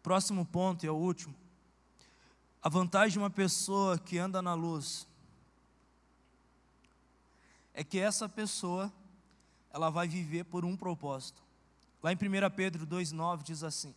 Próximo 0.00 0.46
ponto 0.46 0.84
e 0.84 0.86
é 0.86 0.90
o 0.92 0.94
último. 0.94 1.34
A 2.62 2.68
vantagem 2.68 3.14
de 3.14 3.18
uma 3.18 3.28
pessoa 3.28 3.98
que 3.98 4.18
anda 4.18 4.40
na 4.40 4.54
luz 4.54 5.04
é 7.74 7.82
que 7.82 7.98
essa 7.98 8.28
pessoa 8.28 8.92
ela 9.72 9.90
vai 9.90 10.06
viver 10.06 10.44
por 10.44 10.64
um 10.64 10.76
propósito. 10.76 11.42
Lá 12.00 12.12
em 12.12 12.14
1 12.14 12.18
Pedro 12.54 12.86
2,9 12.86 13.42
diz 13.42 13.64
assim: 13.64 13.92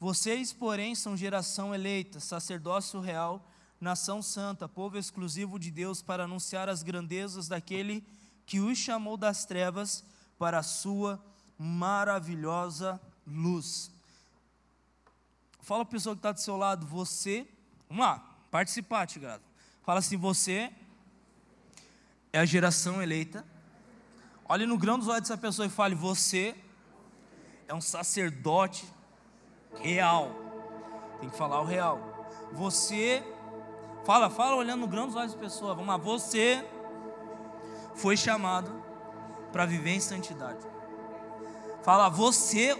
vocês, 0.00 0.52
porém, 0.52 0.94
são 0.94 1.16
geração 1.16 1.74
eleita, 1.74 2.20
sacerdócio 2.20 3.00
real, 3.00 3.44
nação 3.80 4.22
santa, 4.22 4.68
povo 4.68 4.96
exclusivo 4.96 5.58
de 5.58 5.72
Deus, 5.72 6.00
para 6.00 6.24
anunciar 6.24 6.68
as 6.68 6.84
grandezas 6.84 7.48
daquele 7.48 8.06
que 8.46 8.60
os 8.60 8.78
chamou 8.78 9.16
das 9.16 9.44
trevas 9.44 10.04
para 10.38 10.58
a 10.58 10.62
sua 10.62 11.20
maravilhosa 11.58 13.00
luz. 13.26 13.90
Fala 15.60 15.84
para 15.84 15.90
a 15.90 15.98
pessoa 15.98 16.14
que 16.14 16.20
está 16.20 16.30
do 16.30 16.40
seu 16.40 16.56
lado, 16.56 16.86
você, 16.86 17.46
vamos 17.88 18.04
lá, 18.04 18.20
participar, 18.52 19.04
Tigrado. 19.06 19.42
Fala 19.84 19.98
assim, 19.98 20.16
você 20.16 20.72
é 22.32 22.38
a 22.38 22.44
geração 22.44 23.02
eleita. 23.02 23.44
Olhe 24.48 24.64
no 24.64 24.78
grão 24.78 24.96
dos 24.96 25.08
olhos 25.08 25.22
dessa 25.22 25.36
pessoa 25.36 25.66
e 25.66 25.70
fale, 25.70 25.96
você 25.96 26.54
é 27.66 27.74
um 27.74 27.80
sacerdote 27.80 28.86
real. 29.80 30.30
Tem 31.20 31.28
que 31.28 31.36
falar 31.36 31.60
o 31.60 31.64
real. 31.64 32.00
Você, 32.52 33.22
fala, 34.04 34.30
fala 34.30 34.56
olhando 34.56 34.80
no 34.80 34.86
grão 34.86 35.06
dos 35.06 35.16
olhos 35.16 35.34
da 35.34 35.38
pessoa. 35.38 35.74
Vamos 35.74 35.88
lá, 35.88 35.96
você 35.96 36.64
foi 37.94 38.16
chamado 38.16 38.82
para 39.52 39.66
viver 39.66 39.90
em 39.90 40.00
santidade. 40.00 40.64
Fala, 41.82 42.08
você, 42.08 42.76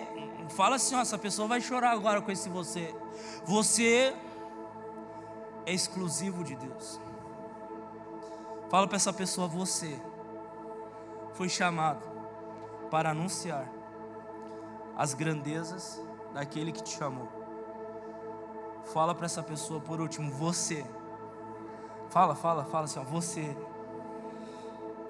fala 0.51 0.77
assim, 0.77 0.95
ó, 0.95 1.01
essa 1.01 1.19
pessoa 1.19 1.49
vai 1.49 1.61
chorar 1.61 1.93
agora 1.93 2.21
com 2.21 2.31
esse 2.31 2.49
você. 2.49 2.95
Você 3.45 4.15
é 5.67 5.73
exclusivo 5.73 6.45
de 6.45 6.57
Deus. 6.57 7.01
Fala 8.69 8.87
para 8.87 8.97
essa 8.97 9.13
pessoa, 9.13 9.49
você 9.49 10.01
foi 11.33 11.49
chamado 11.49 12.07
para 12.91 13.11
anunciar 13.11 13.71
as 14.97 15.15
grandezas 15.15 16.03
daquele 16.33 16.73
que 16.73 16.83
te 16.83 16.97
chamou. 16.97 17.29
Fala 18.93 19.15
para 19.15 19.27
essa 19.27 19.43
pessoa 19.43 19.81
por 19.81 20.01
último, 20.01 20.31
você. 20.31 20.85
Fala, 22.09 22.35
fala, 22.35 22.65
fala 22.65 22.85
assim, 22.85 22.99
ó, 22.99 23.03
você 23.03 23.57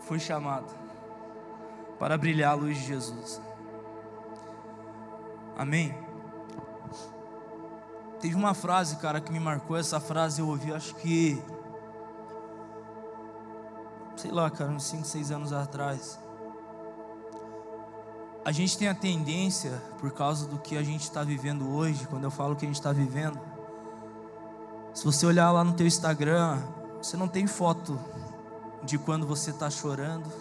foi 0.01 0.19
chamado 0.19 0.75
para 1.99 2.19
brilhar 2.19 2.53
a 2.53 2.55
luz 2.55 2.77
de 2.77 2.85
Jesus. 2.85 3.41
Amém. 5.57 5.97
Teve 8.21 8.35
uma 8.35 8.55
frase, 8.55 8.97
cara, 8.97 9.21
que 9.21 9.31
me 9.31 9.39
marcou. 9.39 9.77
Essa 9.77 10.01
frase 10.01 10.41
eu 10.41 10.49
ouvi, 10.49 10.73
acho 10.73 10.95
que. 10.97 11.43
Sei 14.17 14.33
lá, 14.33 14.51
cara, 14.51 14.71
uns 14.71 14.85
5, 14.85 15.05
6 15.05 15.31
anos 15.31 15.53
atrás 15.53 16.19
a 18.49 18.51
gente 18.51 18.79
tem 18.79 18.89
a 18.89 18.95
tendência, 18.95 19.73
por 19.99 20.11
causa 20.11 20.47
do 20.47 20.59
que 20.59 20.75
a 20.75 20.83
gente 20.83 21.03
está 21.03 21.23
vivendo 21.23 21.69
hoje, 21.71 22.07
quando 22.07 22.25
eu 22.25 22.31
falo 22.31 22.57
que 22.57 22.65
a 22.65 22.67
gente 22.67 22.79
está 22.79 22.95
vivendo, 22.95 23.39
se 24.95 25.05
você 25.05 25.27
olhar 25.27 25.53
lá 25.53 25.63
no 25.63 25.75
teu 25.75 25.87
Instagram, 25.87 26.59
você 26.97 27.15
não 27.15 27.29
tem 27.29 27.47
foto 27.47 28.01
de 28.83 28.97
quando 28.97 29.27
você 29.27 29.51
está 29.51 29.69
chorando, 29.69 30.33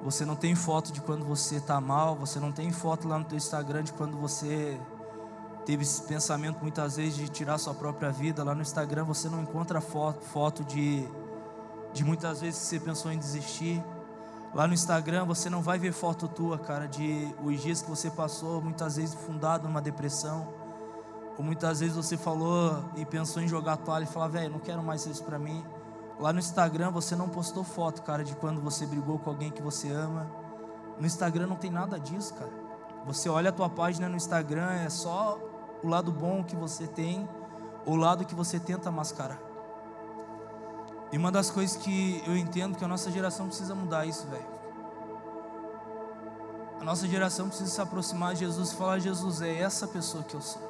você 0.00 0.24
não 0.24 0.36
tem 0.36 0.54
foto 0.54 0.92
de 0.92 1.00
quando 1.00 1.24
você 1.24 1.56
está 1.56 1.80
mal, 1.80 2.14
você 2.14 2.38
não 2.38 2.52
tem 2.52 2.70
foto 2.70 3.08
lá 3.08 3.18
no 3.18 3.24
teu 3.24 3.36
Instagram 3.36 3.82
de 3.82 3.92
quando 3.92 4.16
você 4.16 4.80
teve 5.64 5.82
esse 5.82 6.00
pensamento 6.02 6.62
muitas 6.62 6.98
vezes 6.98 7.16
de 7.16 7.28
tirar 7.28 7.58
sua 7.58 7.74
própria 7.74 8.12
vida. 8.12 8.44
Lá 8.44 8.54
no 8.54 8.62
Instagram 8.62 9.02
você 9.02 9.28
não 9.28 9.42
encontra 9.42 9.80
foto, 9.80 10.24
foto 10.24 10.62
de, 10.62 11.04
de 11.92 12.04
muitas 12.04 12.42
vezes 12.42 12.60
que 12.60 12.66
você 12.66 12.78
pensou 12.78 13.10
em 13.10 13.18
desistir. 13.18 13.82
Lá 14.56 14.66
no 14.66 14.72
Instagram 14.72 15.26
você 15.26 15.50
não 15.50 15.60
vai 15.60 15.78
ver 15.78 15.92
foto 15.92 16.26
tua, 16.26 16.58
cara, 16.58 16.88
de 16.88 17.30
os 17.44 17.60
dias 17.60 17.82
que 17.82 17.90
você 17.90 18.10
passou, 18.10 18.62
muitas 18.62 18.96
vezes 18.96 19.14
fundado 19.14 19.68
numa 19.68 19.82
depressão. 19.82 20.48
Ou 21.36 21.44
muitas 21.44 21.80
vezes 21.80 21.94
você 21.94 22.16
falou 22.16 22.82
e 22.96 23.04
pensou 23.04 23.42
em 23.42 23.48
jogar 23.48 23.74
a 23.74 23.76
toalha 23.76 24.04
e 24.04 24.06
falar, 24.06 24.28
velho, 24.28 24.50
não 24.50 24.58
quero 24.58 24.82
mais 24.82 25.04
isso 25.04 25.22
para 25.24 25.38
mim. 25.38 25.62
Lá 26.18 26.32
no 26.32 26.38
Instagram 26.38 26.90
você 26.90 27.14
não 27.14 27.28
postou 27.28 27.62
foto, 27.62 28.00
cara, 28.00 28.24
de 28.24 28.34
quando 28.34 28.58
você 28.58 28.86
brigou 28.86 29.18
com 29.18 29.28
alguém 29.28 29.50
que 29.50 29.60
você 29.60 29.92
ama. 29.92 30.26
No 30.98 31.06
Instagram 31.06 31.48
não 31.48 31.56
tem 31.56 31.70
nada 31.70 32.00
disso, 32.00 32.32
cara. 32.32 32.52
Você 33.04 33.28
olha 33.28 33.50
a 33.50 33.52
tua 33.52 33.68
página 33.68 34.08
no 34.08 34.16
Instagram, 34.16 34.70
é 34.70 34.88
só 34.88 35.38
o 35.84 35.86
lado 35.86 36.10
bom 36.10 36.42
que 36.42 36.56
você 36.56 36.86
tem, 36.86 37.28
ou 37.84 37.92
o 37.92 37.96
lado 37.96 38.24
que 38.24 38.34
você 38.34 38.58
tenta 38.58 38.90
mascarar. 38.90 39.45
E 41.12 41.16
uma 41.16 41.30
das 41.30 41.50
coisas 41.50 41.76
que 41.76 42.22
eu 42.26 42.36
entendo 42.36 42.76
que 42.76 42.84
a 42.84 42.88
nossa 42.88 43.10
geração 43.10 43.46
precisa 43.46 43.74
mudar 43.74 44.06
isso, 44.06 44.26
velho. 44.26 44.56
A 46.80 46.84
nossa 46.84 47.06
geração 47.06 47.48
precisa 47.48 47.70
se 47.70 47.80
aproximar 47.80 48.34
de 48.34 48.40
Jesus 48.40 48.72
e 48.72 48.76
falar: 48.76 48.98
Jesus, 48.98 49.40
é 49.40 49.54
essa 49.60 49.86
pessoa 49.86 50.24
que 50.24 50.34
eu 50.34 50.40
sou. 50.40 50.62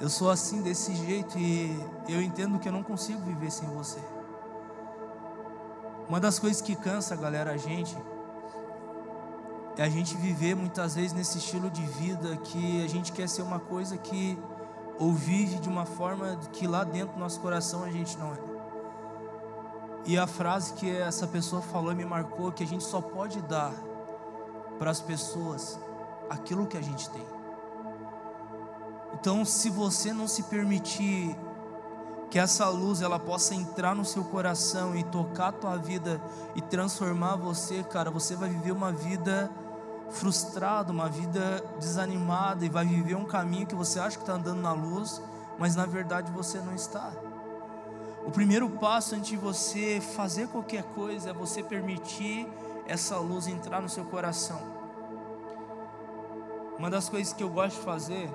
Eu 0.00 0.08
sou 0.08 0.30
assim, 0.30 0.62
desse 0.62 0.94
jeito, 0.94 1.36
e 1.38 1.76
eu 2.08 2.22
entendo 2.22 2.58
que 2.58 2.68
eu 2.68 2.72
não 2.72 2.82
consigo 2.82 3.20
viver 3.20 3.50
sem 3.50 3.68
você. 3.68 3.98
Uma 6.08 6.20
das 6.20 6.38
coisas 6.38 6.62
que 6.62 6.76
cansa, 6.76 7.16
galera, 7.16 7.50
a 7.50 7.56
gente, 7.56 7.96
é 9.76 9.82
a 9.82 9.88
gente 9.88 10.16
viver 10.16 10.54
muitas 10.54 10.94
vezes 10.94 11.12
nesse 11.12 11.38
estilo 11.38 11.68
de 11.68 11.82
vida 11.82 12.36
que 12.36 12.84
a 12.84 12.88
gente 12.88 13.12
quer 13.12 13.28
ser 13.28 13.42
uma 13.42 13.58
coisa 13.58 13.98
que 13.98 14.38
ou 14.98 15.12
vive 15.12 15.58
de 15.58 15.68
uma 15.68 15.86
forma 15.86 16.36
que 16.52 16.66
lá 16.66 16.84
dentro 16.84 17.14
do 17.14 17.20
nosso 17.20 17.40
coração 17.40 17.84
a 17.84 17.90
gente 17.90 18.18
não 18.18 18.34
é. 18.34 18.38
E 20.04 20.16
a 20.18 20.26
frase 20.26 20.72
que 20.74 20.90
essa 20.90 21.26
pessoa 21.26 21.60
falou 21.60 21.94
me 21.94 22.04
marcou 22.04 22.50
que 22.50 22.64
a 22.64 22.66
gente 22.66 22.84
só 22.84 23.00
pode 23.00 23.40
dar 23.42 23.72
para 24.78 24.90
as 24.90 25.00
pessoas 25.00 25.78
aquilo 26.30 26.66
que 26.66 26.76
a 26.76 26.82
gente 26.82 27.08
tem. 27.10 27.26
Então, 29.14 29.44
se 29.44 29.68
você 29.68 30.12
não 30.12 30.28
se 30.28 30.44
permitir 30.44 31.36
que 32.30 32.38
essa 32.38 32.68
luz 32.68 33.00
ela 33.00 33.18
possa 33.18 33.54
entrar 33.54 33.94
no 33.94 34.04
seu 34.04 34.22
coração 34.24 34.94
e 34.94 35.02
tocar 35.02 35.48
a 35.48 35.52
tua 35.52 35.76
vida 35.76 36.20
e 36.54 36.60
transformar 36.60 37.36
você, 37.36 37.82
cara, 37.82 38.10
você 38.10 38.36
vai 38.36 38.48
viver 38.48 38.72
uma 38.72 38.92
vida 38.92 39.50
frustrada, 40.10 40.92
uma 40.92 41.08
vida 41.08 41.62
desanimada 41.78 42.64
e 42.64 42.68
vai 42.68 42.86
viver 42.86 43.14
um 43.14 43.24
caminho 43.24 43.66
que 43.66 43.74
você 43.74 44.00
acha 44.00 44.16
que 44.16 44.22
está 44.22 44.34
andando 44.34 44.60
na 44.60 44.72
luz, 44.72 45.22
mas 45.58 45.76
na 45.76 45.86
verdade 45.86 46.30
você 46.32 46.58
não 46.60 46.74
está. 46.74 47.12
O 48.24 48.30
primeiro 48.30 48.68
passo 48.68 49.14
antes 49.14 49.30
de 49.30 49.36
você 49.36 50.00
fazer 50.00 50.48
qualquer 50.48 50.82
coisa 50.82 51.30
é 51.30 51.32
você 51.32 51.62
permitir 51.62 52.46
essa 52.86 53.18
luz 53.18 53.46
entrar 53.46 53.80
no 53.80 53.88
seu 53.88 54.04
coração. 54.04 54.60
Uma 56.78 56.90
das 56.90 57.08
coisas 57.08 57.32
que 57.32 57.42
eu 57.42 57.48
gosto 57.48 57.76
de 57.76 57.84
fazer 57.84 58.30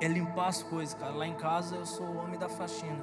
é 0.00 0.06
limpar 0.06 0.48
as 0.48 0.62
coisas, 0.62 0.94
cara. 0.94 1.12
Lá 1.12 1.26
em 1.26 1.34
casa 1.34 1.76
eu 1.76 1.86
sou 1.86 2.06
o 2.06 2.16
homem 2.18 2.38
da 2.38 2.48
faxina. 2.48 3.02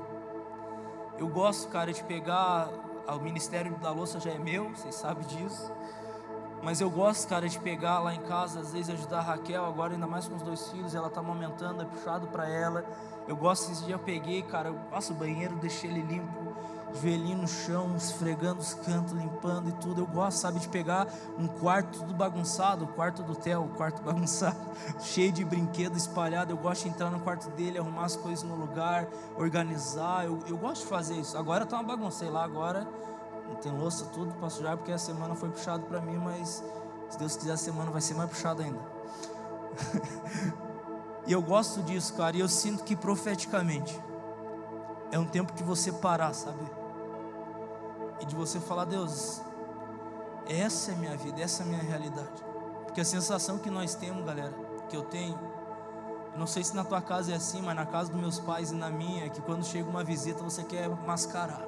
Eu 1.18 1.28
gosto, 1.28 1.70
cara, 1.70 1.92
de 1.92 2.04
pegar. 2.04 2.70
O 3.06 3.20
ministério 3.20 3.76
da 3.80 3.92
louça 3.92 4.18
já 4.20 4.32
é 4.32 4.38
meu, 4.38 4.70
vocês 4.70 4.96
sabem 4.96 5.28
disso. 5.28 5.70
Mas 6.64 6.80
eu 6.80 6.90
gosto, 6.90 7.28
cara, 7.28 7.50
de 7.50 7.60
pegar 7.60 8.00
lá 8.00 8.16
em 8.16 8.22
casa, 8.22 8.62
às 8.62 8.72
vezes 8.72 8.90
ajudar 8.90 9.20
a 9.20 9.22
Raquel, 9.22 9.66
agora 9.66 9.94
ainda 9.94 10.08
mais 10.08 10.30
com 10.30 10.36
os 10.36 10.42
dois 10.42 10.70
filhos, 10.70 10.96
ela 10.96 11.10
tá 11.10 11.20
amamentando, 11.20 11.82
é 11.82 11.86
puxado 11.86 12.28
para 12.28 12.48
ela. 12.48 12.86
Eu 13.28 13.36
gosto, 13.36 13.70
esse 13.70 13.84
dia 13.84 13.96
eu 13.96 14.00
peguei, 14.00 14.42
cara, 14.44 14.70
eu 14.70 14.76
passo 14.90 15.12
o 15.12 15.16
banheiro, 15.16 15.58
deixei 15.58 15.90
ele 15.90 16.02
limpo, 16.02 16.56
joelhinho 16.94 17.40
no 17.40 17.48
chão, 17.50 17.94
esfregando 17.98 18.62
os 18.62 18.74
cantos, 18.76 19.12
limpando 19.12 19.68
e 19.70 19.74
tudo. 19.74 20.02
Eu 20.02 20.08
gosto, 20.08 20.38
sabe, 20.38 20.62
de 20.62 20.70
pegar 20.70 21.06
um 21.38 21.48
quarto 21.48 22.00
tudo 22.00 22.14
bagunçado, 22.14 22.86
o 22.86 22.88
quarto 22.88 23.24
do 23.24 23.36
Theo, 23.36 23.66
o 23.66 23.70
quarto 23.70 24.02
bagunçado, 24.04 24.58
cheio 25.02 25.34
de 25.34 25.44
brinquedo 25.44 25.98
espalhado. 25.98 26.54
Eu 26.54 26.58
gosto 26.58 26.84
de 26.84 26.90
entrar 26.90 27.10
no 27.10 27.20
quarto 27.20 27.50
dele, 27.50 27.78
arrumar 27.78 28.06
as 28.06 28.16
coisas 28.16 28.44
no 28.44 28.56
lugar, 28.56 29.06
organizar. 29.36 30.26
Eu, 30.26 30.40
eu 30.48 30.58
gosto 30.58 30.84
de 30.84 30.88
fazer 30.88 31.16
isso. 31.16 31.38
Agora 31.38 31.66
tá 31.66 31.76
uma 31.76 31.84
bagunça, 31.84 32.20
sei 32.20 32.30
lá, 32.30 32.46
agora 32.46 32.88
tem 33.56 33.72
louça 33.72 34.06
tudo 34.06 34.34
para 34.36 34.50
sujar, 34.50 34.78
porque 34.78 34.92
a 34.92 34.98
semana 34.98 35.36
foi 35.36 35.50
puxado 35.50 35.86
para 35.86 36.02
mim, 36.02 36.18
mas 36.18 36.64
se 37.10 37.18
Deus 37.18 37.36
quiser 37.36 37.54
a 37.54 37.58
semana 37.58 37.92
vai 37.92 38.02
ser 38.02 38.14
mais 38.14 38.30
puxada 38.30 38.64
ainda. 38.64 38.80
e 41.28 41.32
eu 41.32 41.42
gosto 41.42 41.82
disso, 41.84 42.14
cara, 42.14 42.36
e 42.36 42.40
eu 42.40 42.50
sinto 42.50 42.84
que 42.84 42.96
profeticamente 42.96 44.00
é 45.12 45.20
um 45.20 45.26
tempo 45.26 45.54
que 45.54 45.64
você 45.64 45.92
parar, 45.92 46.34
sabe? 46.34 46.64
E 48.20 48.26
de 48.26 48.36
você 48.36 48.60
falar, 48.60 48.86
Deus, 48.86 49.42
essa 50.48 50.92
é 50.92 50.96
minha 50.96 51.16
vida, 51.16 51.42
essa 51.42 51.62
é 51.62 51.66
a 51.66 51.70
minha 51.70 51.84
realidade. 51.84 52.44
Porque 52.84 53.02
a 53.02 53.06
sensação 53.06 53.58
que 53.58 53.70
nós 53.70 53.96
temos, 53.96 54.26
galera, 54.26 54.54
que 54.90 54.98
eu 54.98 55.04
tenho, 55.04 55.40
não 56.36 56.48
sei 56.48 56.64
se 56.64 56.76
na 56.76 56.84
tua 56.84 57.02
casa 57.02 57.32
é 57.32 57.36
assim, 57.36 57.62
mas 57.62 57.76
na 57.76 57.86
casa 57.86 58.12
dos 58.12 58.20
meus 58.20 58.40
pais 58.40 58.72
e 58.72 58.76
na 58.76 58.90
minha, 58.90 59.26
é 59.26 59.30
que 59.30 59.42
quando 59.42 59.64
chega 59.64 59.88
uma 59.90 60.04
visita 60.04 60.44
você 60.44 60.64
quer 60.64 60.90
mascarar. 60.90 61.66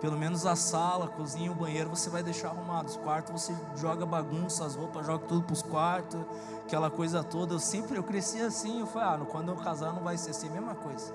Pelo 0.00 0.16
menos 0.16 0.46
a 0.46 0.56
sala, 0.56 1.04
a 1.04 1.08
cozinha, 1.08 1.52
o 1.52 1.54
banheiro 1.54 1.90
você 1.90 2.08
vai 2.08 2.22
deixar 2.22 2.48
arrumado. 2.48 2.88
Os 2.88 2.96
quartos 2.96 3.42
você 3.42 3.54
joga 3.76 4.06
bagunça, 4.06 4.64
as 4.64 4.74
roupas, 4.74 5.04
joga 5.04 5.26
tudo 5.26 5.42
para 5.42 5.52
os 5.52 5.62
quartos, 5.62 6.20
aquela 6.64 6.90
coisa 6.90 7.22
toda. 7.22 7.54
Eu 7.54 7.58
sempre, 7.58 7.98
eu 7.98 8.02
cresci 8.02 8.40
assim, 8.40 8.80
eu 8.80 8.86
falei, 8.86 9.22
ah, 9.22 9.26
quando 9.26 9.50
eu 9.50 9.56
casar 9.56 9.92
não 9.92 10.02
vai 10.02 10.16
ser 10.16 10.30
assim, 10.30 10.48
a 10.48 10.52
mesma 10.52 10.74
coisa. 10.74 11.12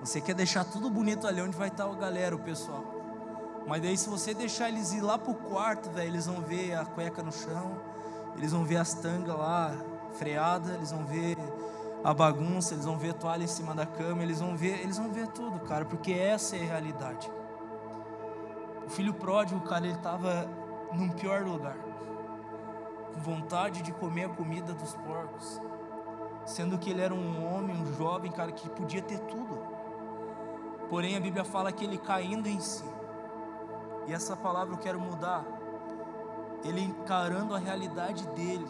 Você 0.00 0.20
quer 0.20 0.34
deixar 0.34 0.64
tudo 0.64 0.90
bonito 0.90 1.28
ali 1.28 1.40
onde 1.40 1.56
vai 1.56 1.68
estar 1.68 1.84
a 1.84 1.94
galera, 1.94 2.34
o 2.34 2.40
pessoal. 2.40 2.84
Mas 3.68 3.80
daí 3.80 3.96
se 3.96 4.08
você 4.08 4.34
deixar 4.34 4.68
eles 4.68 4.92
ir 4.92 5.00
lá 5.00 5.16
pro 5.16 5.34
quarto, 5.34 5.88
velho, 5.90 6.08
eles 6.08 6.26
vão 6.26 6.40
ver 6.40 6.74
a 6.74 6.84
cueca 6.84 7.22
no 7.22 7.30
chão, 7.30 7.76
eles 8.36 8.50
vão 8.50 8.64
ver 8.64 8.78
as 8.78 8.94
tangas 8.94 9.36
lá 9.38 9.72
freadas, 10.14 10.74
eles 10.74 10.90
vão 10.90 11.04
ver 11.06 11.38
a 12.02 12.12
bagunça, 12.12 12.74
eles 12.74 12.84
vão 12.84 12.98
ver 12.98 13.10
a 13.10 13.14
toalha 13.14 13.44
em 13.44 13.48
cima 13.48 13.74
da 13.74 13.86
cama, 13.86 14.24
eles 14.24 14.40
vão 14.40 14.56
ver, 14.56 14.80
eles 14.80 14.98
vão 14.98 15.12
ver 15.12 15.28
tudo, 15.28 15.60
cara, 15.60 15.84
porque 15.84 16.12
essa 16.12 16.56
é 16.56 16.62
a 16.62 16.64
realidade. 16.64 17.30
O 18.86 18.90
filho 18.90 19.14
pródigo, 19.14 19.60
cara, 19.60 19.86
ele 19.86 19.94
estava 19.94 20.48
num 20.92 21.08
pior 21.08 21.42
lugar, 21.42 21.76
com 23.14 23.20
vontade 23.20 23.82
de 23.82 23.92
comer 23.92 24.24
a 24.24 24.28
comida 24.28 24.74
dos 24.74 24.94
porcos, 24.94 25.60
sendo 26.44 26.78
que 26.78 26.90
ele 26.90 27.00
era 27.00 27.14
um 27.14 27.46
homem, 27.46 27.76
um 27.76 27.94
jovem, 27.94 28.30
cara, 28.30 28.52
que 28.52 28.68
podia 28.68 29.00
ter 29.00 29.18
tudo. 29.20 29.58
Porém, 30.90 31.16
a 31.16 31.20
Bíblia 31.20 31.44
fala 31.44 31.72
que 31.72 31.84
ele 31.84 31.96
caindo 31.96 32.48
em 32.48 32.60
si, 32.60 32.84
e 34.06 34.12
essa 34.12 34.36
palavra 34.36 34.74
eu 34.74 34.78
quero 34.78 35.00
mudar, 35.00 35.44
ele 36.64 36.80
encarando 36.80 37.54
a 37.54 37.58
realidade 37.58 38.26
dele, 38.28 38.66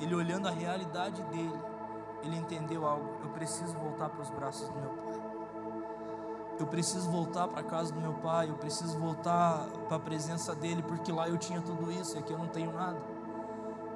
ele 0.00 0.14
olhando 0.14 0.48
a 0.48 0.50
realidade 0.50 1.22
dele, 1.24 1.60
ele 2.22 2.36
entendeu 2.36 2.86
algo: 2.86 3.16
eu 3.22 3.28
preciso 3.30 3.76
voltar 3.76 4.08
para 4.08 4.22
os 4.22 4.30
braços 4.30 4.68
do 4.68 4.78
meu 4.78 4.90
pai. 4.90 5.07
Eu 6.58 6.66
preciso 6.66 7.08
voltar 7.08 7.46
para 7.46 7.60
a 7.60 7.64
casa 7.64 7.92
do 7.92 8.00
meu 8.00 8.14
pai, 8.14 8.50
eu 8.50 8.54
preciso 8.54 8.98
voltar 8.98 9.66
para 9.86 9.96
a 9.96 10.00
presença 10.00 10.54
dele, 10.54 10.82
porque 10.82 11.12
lá 11.12 11.28
eu 11.28 11.38
tinha 11.38 11.60
tudo 11.60 11.90
isso 11.92 12.16
e 12.16 12.18
aqui 12.18 12.32
eu 12.32 12.38
não 12.38 12.48
tenho 12.48 12.72
nada. 12.72 12.98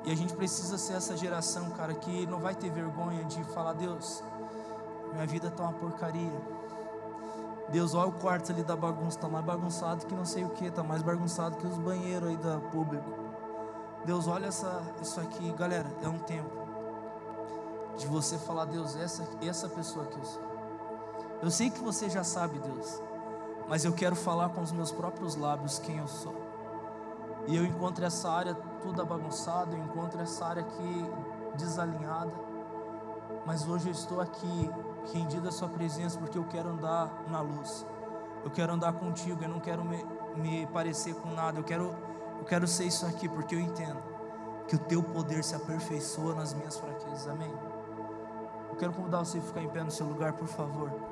E 0.05 0.13
a 0.13 0.17
gente 0.17 0.35
precisa 0.35 0.79
ser 0.79 0.95
essa 0.95 1.17
geração, 1.17 1.71
cara, 1.71 1.95
que 1.95 2.27
não 2.27 2.39
vai 2.39 2.55
ter 2.55 2.71
vergonha 2.71 3.25
de 3.25 3.43
falar: 3.45 3.73
Deus, 3.73 4.23
minha 5.13 5.27
vida 5.27 5.49
está 5.49 5.65
uma 5.65 5.73
porcaria. 5.73 6.41
Deus, 7.69 7.95
olha 7.95 8.09
o 8.09 8.13
quarto 8.13 8.53
ali 8.53 8.63
da 8.63 8.77
bagunça, 8.77 9.17
está 9.17 9.29
mais 9.29 9.45
bagunçado 9.45 10.07
que 10.07 10.15
não 10.15 10.25
sei 10.25 10.45
o 10.45 10.51
que, 10.51 10.67
está 10.67 10.83
mais 10.83 11.03
bagunçado 11.03 11.57
que 11.57 11.67
os 11.67 11.79
banheiros 11.79 12.29
aí 12.29 12.37
da 12.37 12.59
público. 12.59 13.11
Deus, 14.05 14.27
olha 14.27 14.47
essa, 14.47 14.83
isso 15.01 15.21
aqui, 15.21 15.51
galera, 15.53 15.89
é 16.03 16.09
um 16.09 16.19
tempo 16.19 16.51
de 17.97 18.07
você 18.07 18.39
falar: 18.39 18.67
Deus, 18.67 18.97
essa, 18.97 19.27
essa 19.41 19.69
pessoa 19.69 20.07
que 20.07 20.19
eu 20.19 20.25
sou. 20.25 20.52
Eu 21.43 21.51
sei 21.51 21.71
que 21.71 21.83
você 21.83 22.09
já 22.09 22.23
sabe, 22.23 22.61
Deus, 22.61 23.03
mas 23.69 23.85
eu 23.85 23.93
quero 23.93 24.15
falar 24.15 24.51
com 24.51 24.61
os 24.61 24.71
meus 24.71 24.93
próprios 24.93 25.35
lábios 25.35 25.81
quem 25.81 25.99
eu 25.99 26.07
sou. 26.07 26.37
E 27.49 27.57
eu 27.57 27.67
encontro 27.67 28.05
essa 28.05 28.31
área 28.31 28.55
toda 28.81 29.05
bagunçada, 29.05 29.75
eu 29.75 29.83
encontro 29.83 30.21
essa 30.21 30.47
área 30.47 30.63
aqui 30.63 31.11
desalinhada, 31.57 32.33
mas 33.45 33.67
hoje 33.67 33.89
eu 33.89 33.93
estou 33.93 34.21
aqui 34.21 34.71
rendido 35.13 35.49
à 35.49 35.51
Sua 35.51 35.69
presença 35.69 36.17
porque 36.17 36.39
eu 36.39 36.45
quero 36.45 36.69
andar 36.69 37.25
na 37.29 37.41
luz. 37.41 37.85
Eu 38.45 38.51
quero 38.53 38.73
andar 38.73 38.93
contigo, 38.93 39.43
eu 39.43 39.49
não 39.49 39.59
quero 39.59 39.85
me, 39.85 40.07
me 40.37 40.65
parecer 40.69 41.13
com 41.17 41.31
nada, 41.31 41.59
eu 41.59 41.65
quero, 41.65 41.93
eu 42.39 42.45
quero 42.45 42.69
ser 42.69 42.85
isso 42.85 43.05
aqui 43.05 43.29
porque 43.29 43.57
eu 43.57 43.61
entendo 43.61 44.01
que 44.69 44.77
o 44.77 44.79
Teu 44.79 45.03
poder 45.03 45.43
se 45.43 45.57
aperfeiçoa 45.57 46.37
nas 46.37 46.55
minhas 46.55 46.77
fraquezas, 46.77 47.27
amém? 47.27 47.53
Eu 48.71 48.77
quero 48.77 48.93
convidar 48.93 49.19
você 49.19 49.39
a 49.39 49.43
ficar 49.43 49.61
em 49.61 49.69
pé 49.69 49.83
no 49.83 49.91
seu 49.91 50.07
lugar, 50.07 50.35
por 50.35 50.47
favor. 50.47 51.12